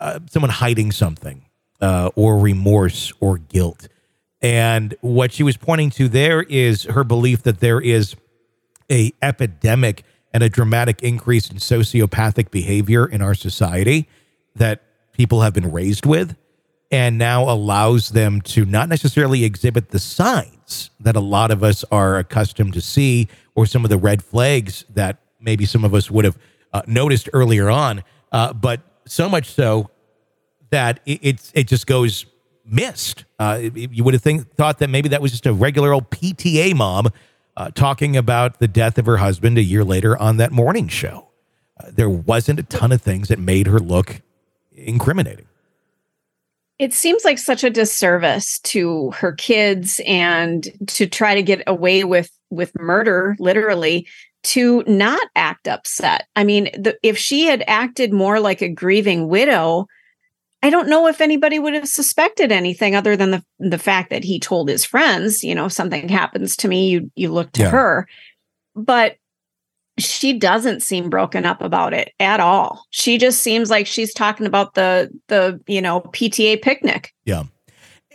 uh, 0.00 0.18
someone 0.28 0.50
hiding 0.50 0.90
something 0.90 1.46
uh, 1.80 2.10
or 2.16 2.38
remorse 2.38 3.12
or 3.20 3.38
guilt. 3.38 3.88
And 4.42 4.94
what 5.00 5.32
she 5.32 5.44
was 5.44 5.56
pointing 5.56 5.90
to 5.90 6.08
there 6.08 6.42
is 6.42 6.82
her 6.84 7.04
belief 7.04 7.42
that 7.44 7.60
there 7.60 7.80
is 7.80 8.16
a 8.90 9.12
epidemic 9.22 10.04
and 10.34 10.42
a 10.42 10.48
dramatic 10.48 11.02
increase 11.02 11.50
in 11.50 11.58
sociopathic 11.58 12.50
behavior 12.50 13.06
in 13.06 13.22
our 13.22 13.34
society 13.34 14.08
that 14.56 14.82
people 15.12 15.42
have 15.42 15.54
been 15.54 15.70
raised 15.70 16.04
with 16.04 16.36
and 16.90 17.16
now 17.16 17.48
allows 17.48 18.10
them 18.10 18.40
to 18.40 18.64
not 18.64 18.88
necessarily 18.88 19.44
exhibit 19.44 19.90
the 19.90 19.98
signs 19.98 20.90
that 21.00 21.16
a 21.16 21.20
lot 21.20 21.50
of 21.50 21.62
us 21.62 21.84
are 21.90 22.18
accustomed 22.18 22.74
to 22.74 22.80
see 22.80 23.28
or 23.54 23.64
some 23.64 23.84
of 23.84 23.90
the 23.90 23.96
red 23.96 24.22
flags 24.22 24.84
that 24.90 25.18
maybe 25.40 25.64
some 25.64 25.84
of 25.84 25.94
us 25.94 26.10
would 26.10 26.24
have 26.24 26.38
uh, 26.72 26.82
noticed 26.86 27.28
earlier 27.32 27.70
on. 27.70 28.02
Uh, 28.30 28.52
but 28.52 28.80
so 29.06 29.28
much 29.28 29.50
so 29.50 29.90
that 30.70 31.00
it, 31.06 31.50
it 31.54 31.64
just 31.68 31.86
goes 31.86 32.26
missed. 32.64 33.24
Uh, 33.38 33.60
you 33.74 34.04
would 34.04 34.14
have 34.14 34.22
think, 34.22 34.54
thought 34.54 34.78
that 34.78 34.88
maybe 34.88 35.08
that 35.10 35.22
was 35.22 35.30
just 35.30 35.46
a 35.46 35.52
regular 35.52 35.92
old 35.92 36.10
PTA 36.10 36.74
mom 36.74 37.08
uh, 37.56 37.70
talking 37.70 38.16
about 38.16 38.58
the 38.58 38.68
death 38.68 38.98
of 38.98 39.06
her 39.06 39.18
husband 39.18 39.58
a 39.58 39.62
year 39.62 39.84
later 39.84 40.16
on 40.16 40.36
that 40.38 40.52
morning 40.52 40.88
show. 40.88 41.28
Uh, 41.78 41.90
there 41.90 42.10
wasn't 42.10 42.58
a 42.58 42.62
ton 42.64 42.92
of 42.92 43.02
things 43.02 43.28
that 43.28 43.38
made 43.38 43.66
her 43.66 43.78
look 43.78 44.22
incriminating. 44.72 45.46
It 46.78 46.92
seems 46.92 47.24
like 47.24 47.38
such 47.38 47.62
a 47.62 47.70
disservice 47.70 48.58
to 48.60 49.12
her 49.12 49.32
kids 49.32 50.00
and 50.06 50.66
to 50.88 51.06
try 51.06 51.34
to 51.34 51.42
get 51.42 51.62
away 51.66 52.04
with 52.04 52.30
with 52.50 52.72
murder 52.78 53.36
literally 53.38 54.06
to 54.42 54.82
not 54.86 55.22
act 55.36 55.68
upset. 55.68 56.26
I 56.34 56.44
mean, 56.44 56.64
the, 56.74 56.98
if 57.02 57.16
she 57.16 57.46
had 57.46 57.62
acted 57.66 58.12
more 58.12 58.40
like 58.40 58.60
a 58.60 58.68
grieving 58.68 59.28
widow, 59.28 59.86
I 60.62 60.70
don't 60.70 60.88
know 60.88 61.06
if 61.08 61.20
anybody 61.20 61.58
would 61.58 61.74
have 61.74 61.88
suspected 61.88 62.52
anything 62.52 62.94
other 62.94 63.16
than 63.16 63.32
the 63.32 63.44
the 63.58 63.78
fact 63.78 64.10
that 64.10 64.24
he 64.24 64.38
told 64.38 64.68
his 64.68 64.84
friends, 64.84 65.42
you 65.42 65.54
know, 65.54 65.66
if 65.66 65.72
something 65.72 66.08
happens 66.08 66.56
to 66.58 66.68
me, 66.68 66.88
you 66.88 67.10
you 67.16 67.30
look 67.32 67.52
to 67.52 67.62
Yeah. 67.62 67.70
her. 67.70 68.08
But 68.76 69.16
she 69.98 70.32
doesn't 70.38 70.80
seem 70.80 71.10
broken 71.10 71.44
up 71.44 71.60
about 71.60 71.92
it 71.92 72.12
at 72.18 72.40
all. 72.40 72.86
She 72.90 73.18
just 73.18 73.42
seems 73.42 73.68
like 73.70 73.86
she's 73.86 74.14
talking 74.14 74.46
about 74.46 74.74
the 74.74 75.10
the, 75.28 75.60
you 75.66 75.82
know, 75.82 76.00
PTA 76.00 76.62
picnic 76.62 77.12
Yeah. 77.24 77.44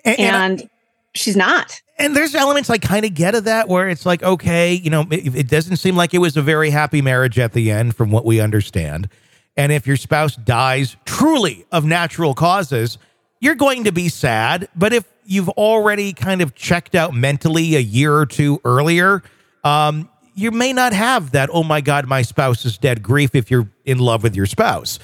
Uh, 0.06 0.10
and, 0.18 0.70
she's 1.14 1.36
not. 1.36 1.82
And 2.00 2.16
there's 2.16 2.36
elements 2.36 2.70
I 2.70 2.78
kind 2.78 3.06
of 3.06 3.14
get 3.16 3.34
of 3.36 3.44
that 3.46 3.68
where 3.68 3.90
it's 3.90 4.06
like, 4.06 4.22
okay, 4.24 4.74
you 4.74 4.90
know, 4.90 5.06
it, 5.10 5.36
it 5.36 5.48
doesn't 5.50 5.78
seem 5.78 5.96
like 5.96 6.14
it 6.14 6.20
was 6.20 6.38
a 6.38 6.42
very 6.44 6.70
happy 6.70 7.02
marriage 7.02 7.40
at 7.40 7.54
the 7.54 7.72
end, 7.72 7.96
from 7.96 8.12
what 8.12 8.24
we 8.24 8.40
understand. 8.40 9.10
And 9.58 9.72
if 9.72 9.88
your 9.88 9.98
spouse 9.98 10.36
dies 10.36 10.96
truly 11.06 11.66
of 11.72 11.84
natural 11.84 12.34
causes, 12.34 12.98
you're 13.42 13.56
going 13.56 13.84
to 13.86 13.92
be 13.92 14.08
sad. 14.08 14.70
But 14.76 14.94
if 14.94 15.06
you've 15.26 15.50
already 15.50 16.14
kind 16.14 16.42
of 16.42 16.56
checked 16.56 16.96
out 16.96 17.14
mentally 17.14 17.76
a 17.76 17.80
year 17.80 18.16
or 18.16 18.26
two 18.26 18.62
earlier, 18.64 19.24
um, 19.64 20.10
you 20.36 20.52
may 20.52 20.72
not 20.72 20.94
have 20.94 21.32
that, 21.32 21.50
oh 21.52 21.64
my 21.64 21.82
God, 21.82 22.08
my 22.08 22.22
spouse 22.22 22.64
is 22.64 22.78
dead 22.78 23.02
grief 23.02 23.34
if 23.34 23.50
you're 23.52 23.68
in 23.84 23.98
love 23.98 24.24
with 24.24 24.36
your 24.36 24.46
spouse 24.46 25.00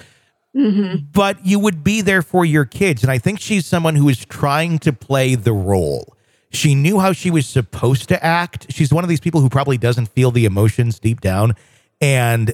but 1.11 1.45
you 1.45 1.59
would 1.59 1.83
be 1.83 2.01
there 2.01 2.21
for 2.21 2.45
your 2.45 2.65
kids. 2.65 3.01
And 3.01 3.11
I 3.11 3.17
think 3.17 3.39
she's 3.39 3.65
someone 3.65 3.95
who 3.95 4.07
is 4.09 4.23
trying 4.25 4.79
to 4.79 4.93
play 4.93 5.35
the 5.35 5.53
role. 5.53 6.15
She 6.51 6.75
knew 6.75 6.99
how 6.99 7.13
she 7.13 7.31
was 7.31 7.47
supposed 7.47 8.07
to 8.09 8.23
act. 8.23 8.67
She's 8.71 8.93
one 8.93 9.03
of 9.03 9.09
these 9.09 9.19
people 9.19 9.41
who 9.41 9.49
probably 9.49 9.79
doesn't 9.79 10.07
feel 10.09 10.29
the 10.29 10.45
emotions 10.45 10.99
deep 10.99 11.21
down 11.21 11.55
and 12.03 12.53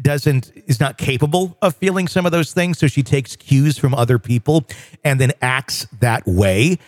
doesn't 0.00 0.52
is 0.66 0.80
not 0.80 0.96
capable 0.96 1.54
of 1.60 1.76
feeling 1.76 2.08
some 2.08 2.24
of 2.24 2.32
those 2.32 2.54
things. 2.54 2.78
So 2.78 2.86
she 2.86 3.02
takes 3.02 3.36
cues 3.36 3.76
from 3.76 3.92
other 3.94 4.18
people 4.18 4.64
and 5.04 5.20
then 5.20 5.32
acts 5.42 5.86
that 6.00 6.26
way. 6.26 6.78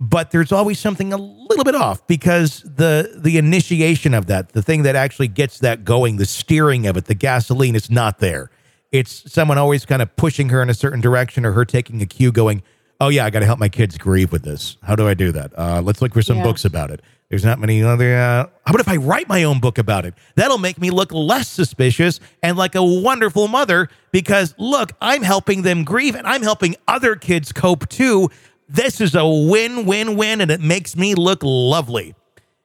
But 0.00 0.32
there's 0.32 0.50
always 0.50 0.78
something 0.80 1.12
a 1.12 1.16
little 1.16 1.62
bit 1.64 1.76
off 1.76 2.04
because 2.08 2.62
the 2.62 3.12
the 3.16 3.38
initiation 3.38 4.12
of 4.12 4.26
that 4.26 4.50
the 4.50 4.60
thing 4.60 4.82
that 4.82 4.96
actually 4.96 5.28
gets 5.28 5.60
that 5.60 5.84
going 5.84 6.16
the 6.16 6.26
steering 6.26 6.86
of 6.86 6.96
it 6.96 7.04
the 7.04 7.14
gasoline 7.14 7.76
is 7.76 7.90
not 7.90 8.18
there. 8.18 8.50
It's 8.90 9.32
someone 9.32 9.56
always 9.56 9.86
kind 9.86 10.02
of 10.02 10.14
pushing 10.16 10.48
her 10.48 10.60
in 10.60 10.68
a 10.68 10.74
certain 10.74 11.00
direction 11.00 11.46
or 11.46 11.52
her 11.52 11.64
taking 11.64 12.02
a 12.02 12.06
cue 12.06 12.32
going 12.32 12.62
oh 13.00 13.08
yeah 13.08 13.24
i 13.24 13.30
got 13.30 13.40
to 13.40 13.46
help 13.46 13.58
my 13.58 13.68
kids 13.68 13.96
grieve 13.96 14.32
with 14.32 14.42
this. 14.42 14.76
How 14.82 14.96
do 14.96 15.06
i 15.08 15.14
do 15.14 15.30
that? 15.32 15.56
Uh, 15.56 15.80
let's 15.80 16.02
look 16.02 16.12
for 16.12 16.22
some 16.22 16.38
Yeah. 16.38 16.42
books 16.42 16.64
about 16.64 16.90
it 16.90 17.00
there's 17.28 17.44
not 17.44 17.58
many 17.58 17.82
other 17.82 18.16
uh, 18.16 18.44
how 18.64 18.70
about 18.70 18.80
if 18.80 18.88
i 18.88 18.96
write 18.96 19.28
my 19.28 19.44
own 19.44 19.60
book 19.60 19.78
about 19.78 20.04
it 20.04 20.14
that'll 20.34 20.58
make 20.58 20.78
me 20.80 20.90
look 20.90 21.12
less 21.12 21.48
suspicious 21.48 22.20
and 22.42 22.56
like 22.56 22.74
a 22.74 22.82
wonderful 22.84 23.48
mother 23.48 23.88
because 24.12 24.54
look 24.58 24.92
i'm 25.00 25.22
helping 25.22 25.62
them 25.62 25.84
grieve 25.84 26.14
and 26.14 26.26
i'm 26.26 26.42
helping 26.42 26.76
other 26.88 27.16
kids 27.16 27.52
cope 27.52 27.88
too 27.88 28.28
this 28.68 29.00
is 29.00 29.14
a 29.14 29.26
win-win-win 29.26 30.40
and 30.40 30.50
it 30.50 30.60
makes 30.60 30.96
me 30.96 31.14
look 31.14 31.40
lovely 31.42 32.14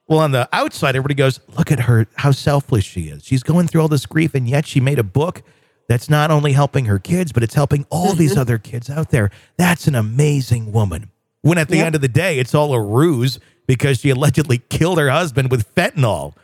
well, 0.08 0.18
on 0.18 0.32
the 0.32 0.46
outside, 0.52 0.94
everybody 0.94 1.14
goes, 1.14 1.40
look 1.56 1.72
at 1.72 1.80
her, 1.80 2.06
how 2.16 2.32
selfless 2.32 2.84
she 2.84 3.02
is. 3.02 3.24
She's 3.24 3.42
going 3.42 3.66
through 3.66 3.80
all 3.80 3.88
this 3.88 4.04
grief, 4.04 4.34
and 4.34 4.46
yet 4.46 4.66
she 4.66 4.78
made 4.78 4.98
a 4.98 5.04
book 5.04 5.42
that's 5.88 6.10
not 6.10 6.30
only 6.30 6.52
helping 6.52 6.84
her 6.84 6.98
kids, 6.98 7.32
but 7.32 7.42
it's 7.42 7.54
helping 7.54 7.86
all 7.88 8.12
these 8.12 8.36
other 8.36 8.58
kids 8.58 8.90
out 8.90 9.08
there. 9.10 9.30
That's 9.56 9.86
an 9.86 9.94
amazing 9.94 10.72
woman. 10.72 11.10
When 11.40 11.56
at 11.56 11.68
the 11.68 11.76
Yep. 11.76 11.86
end 11.86 11.94
of 11.94 12.00
the 12.02 12.08
day, 12.08 12.38
it's 12.38 12.54
all 12.54 12.74
a 12.74 12.82
ruse 12.82 13.38
because 13.66 14.00
she 14.00 14.10
allegedly 14.10 14.58
killed 14.58 14.98
her 14.98 15.10
husband 15.10 15.50
with 15.50 15.72
fentanyl. 15.74 16.34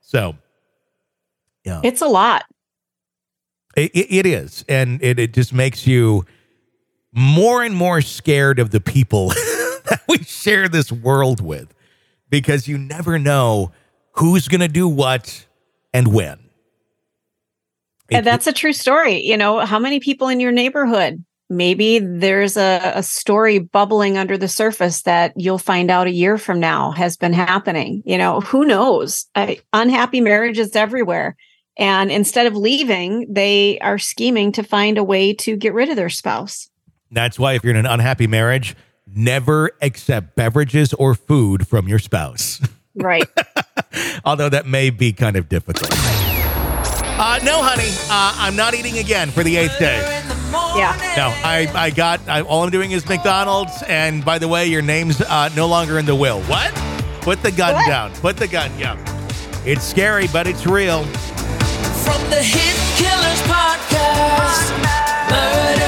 So, 0.00 0.36
yeah, 1.64 1.80
It's 1.84 2.00
a 2.00 2.06
lot. 2.08 2.44
it, 3.76 3.90
it- 3.94 4.14
it 4.18 4.26
is. 4.26 4.64
And 4.68 5.02
it, 5.02 5.18
it 5.18 5.32
just 5.34 5.52
makes 5.52 5.86
you 5.86 6.24
more 7.12 7.62
and 7.62 7.74
more 7.74 8.00
scared 8.00 8.58
of 8.58 8.70
the 8.70 8.80
people 8.80 9.28
that 9.88 10.00
we 10.08 10.18
share 10.18 10.68
this 10.68 10.90
world 10.92 11.40
with 11.40 11.74
because 12.30 12.68
you 12.68 12.78
never 12.78 13.18
know 13.18 13.72
who's 14.12 14.48
going 14.48 14.60
to 14.60 14.68
do 14.68 14.86
what 14.88 15.46
and 15.94 16.12
when. 16.12 16.38
And 18.10 18.24
that's 18.26 18.46
a 18.46 18.52
true 18.52 18.72
story. 18.72 19.22
You 19.26 19.36
know, 19.36 19.60
how 19.64 19.78
many 19.78 20.00
people 20.00 20.28
in 20.28 20.40
your 20.40 20.52
neighborhood? 20.52 21.22
Maybe 21.50 21.98
there's 21.98 22.56
a, 22.56 22.92
a 22.94 23.02
story 23.02 23.58
bubbling 23.58 24.18
under 24.18 24.36
the 24.36 24.48
surface 24.48 25.02
that 25.02 25.32
you'll 25.36 25.58
find 25.58 25.90
out 25.90 26.06
a 26.06 26.12
year 26.12 26.36
from 26.36 26.60
now 26.60 26.90
has 26.92 27.16
been 27.16 27.32
happening. 27.32 28.02
You 28.04 28.18
know, 28.18 28.40
who 28.40 28.64
knows? 28.64 29.26
I, 29.34 29.60
unhappy 29.72 30.20
marriages 30.20 30.76
everywhere. 30.76 31.36
And 31.78 32.10
instead 32.10 32.46
of 32.46 32.56
leaving, 32.56 33.32
they 33.32 33.78
are 33.78 33.98
scheming 33.98 34.52
to 34.52 34.62
find 34.62 34.98
a 34.98 35.04
way 35.04 35.32
to 35.34 35.56
get 35.56 35.72
rid 35.72 35.88
of 35.88 35.96
their 35.96 36.10
spouse. 36.10 36.68
That's 37.10 37.38
why 37.38 37.54
if 37.54 37.64
you're 37.64 37.72
in 37.72 37.78
an 37.78 37.86
unhappy 37.86 38.26
marriage, 38.26 38.76
never 39.06 39.70
accept 39.80 40.36
beverages 40.36 40.92
or 40.92 41.14
food 41.14 41.66
from 41.66 41.88
your 41.88 41.98
spouse. 41.98 42.60
Right. 43.00 43.28
Although 44.24 44.48
that 44.48 44.66
may 44.66 44.90
be 44.90 45.12
kind 45.12 45.36
of 45.36 45.48
difficult. 45.48 45.92
Uh, 45.92 47.38
no, 47.44 47.62
honey, 47.62 47.90
uh, 48.10 48.34
I'm 48.38 48.56
not 48.56 48.74
eating 48.74 48.98
again 48.98 49.30
for 49.30 49.44
the 49.44 49.56
eighth 49.56 49.78
day. 49.78 50.17
Yeah. 50.50 51.14
No, 51.16 51.28
I, 51.44 51.70
I 51.74 51.90
got, 51.90 52.20
I, 52.28 52.42
all 52.42 52.62
I'm 52.64 52.70
doing 52.70 52.92
is 52.92 53.06
McDonald's. 53.08 53.82
And 53.86 54.24
by 54.24 54.38
the 54.38 54.48
way, 54.48 54.66
your 54.66 54.82
name's 54.82 55.20
uh, 55.20 55.50
no 55.54 55.66
longer 55.66 55.98
in 55.98 56.06
the 56.06 56.14
will. 56.14 56.40
What? 56.42 56.72
Put 57.22 57.42
the 57.42 57.52
gun 57.52 57.74
down. 57.88 58.12
Put 58.14 58.36
the 58.36 58.48
gun, 58.48 58.70
yeah. 58.78 58.96
It's 59.64 59.84
scary, 59.84 60.28
but 60.32 60.46
it's 60.46 60.66
real. 60.66 61.04
From 61.04 62.30
the 62.30 62.42
Hidden 62.42 62.88
Killers 62.96 63.42
Podcast, 63.42 64.72
Murder 65.30 65.87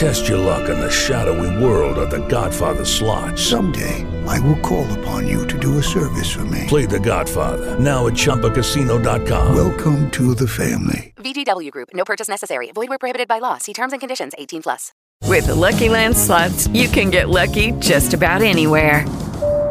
Test 0.00 0.30
your 0.30 0.38
luck 0.38 0.70
in 0.70 0.80
the 0.80 0.90
shadowy 0.90 1.62
world 1.62 1.98
of 1.98 2.08
The 2.08 2.26
Godfather 2.26 2.86
slot. 2.86 3.38
Someday, 3.38 4.06
I 4.26 4.40
will 4.40 4.58
call 4.60 4.90
upon 4.98 5.28
you 5.28 5.46
to 5.46 5.58
do 5.58 5.76
a 5.76 5.82
service 5.82 6.32
for 6.32 6.46
me. 6.46 6.64
Play 6.68 6.86
The 6.86 6.98
Godfather 6.98 7.78
now 7.78 8.06
at 8.06 8.14
ChumbaCasino.com. 8.14 9.54
Welcome 9.54 10.10
to 10.12 10.34
the 10.34 10.48
family. 10.48 11.12
VGW 11.16 11.70
Group. 11.70 11.90
No 11.92 12.06
purchase 12.06 12.28
necessary. 12.28 12.72
Void 12.72 12.88
where 12.88 12.96
prohibited 12.96 13.28
by 13.28 13.40
law. 13.40 13.58
See 13.58 13.74
terms 13.74 13.92
and 13.92 14.00
conditions. 14.00 14.32
18 14.38 14.62
plus. 14.62 14.92
With 15.26 15.48
the 15.48 15.54
Lucky 15.54 15.90
Land 15.90 16.16
slots, 16.16 16.66
you 16.68 16.88
can 16.88 17.10
get 17.10 17.28
lucky 17.28 17.72
just 17.72 18.14
about 18.14 18.40
anywhere. 18.40 19.04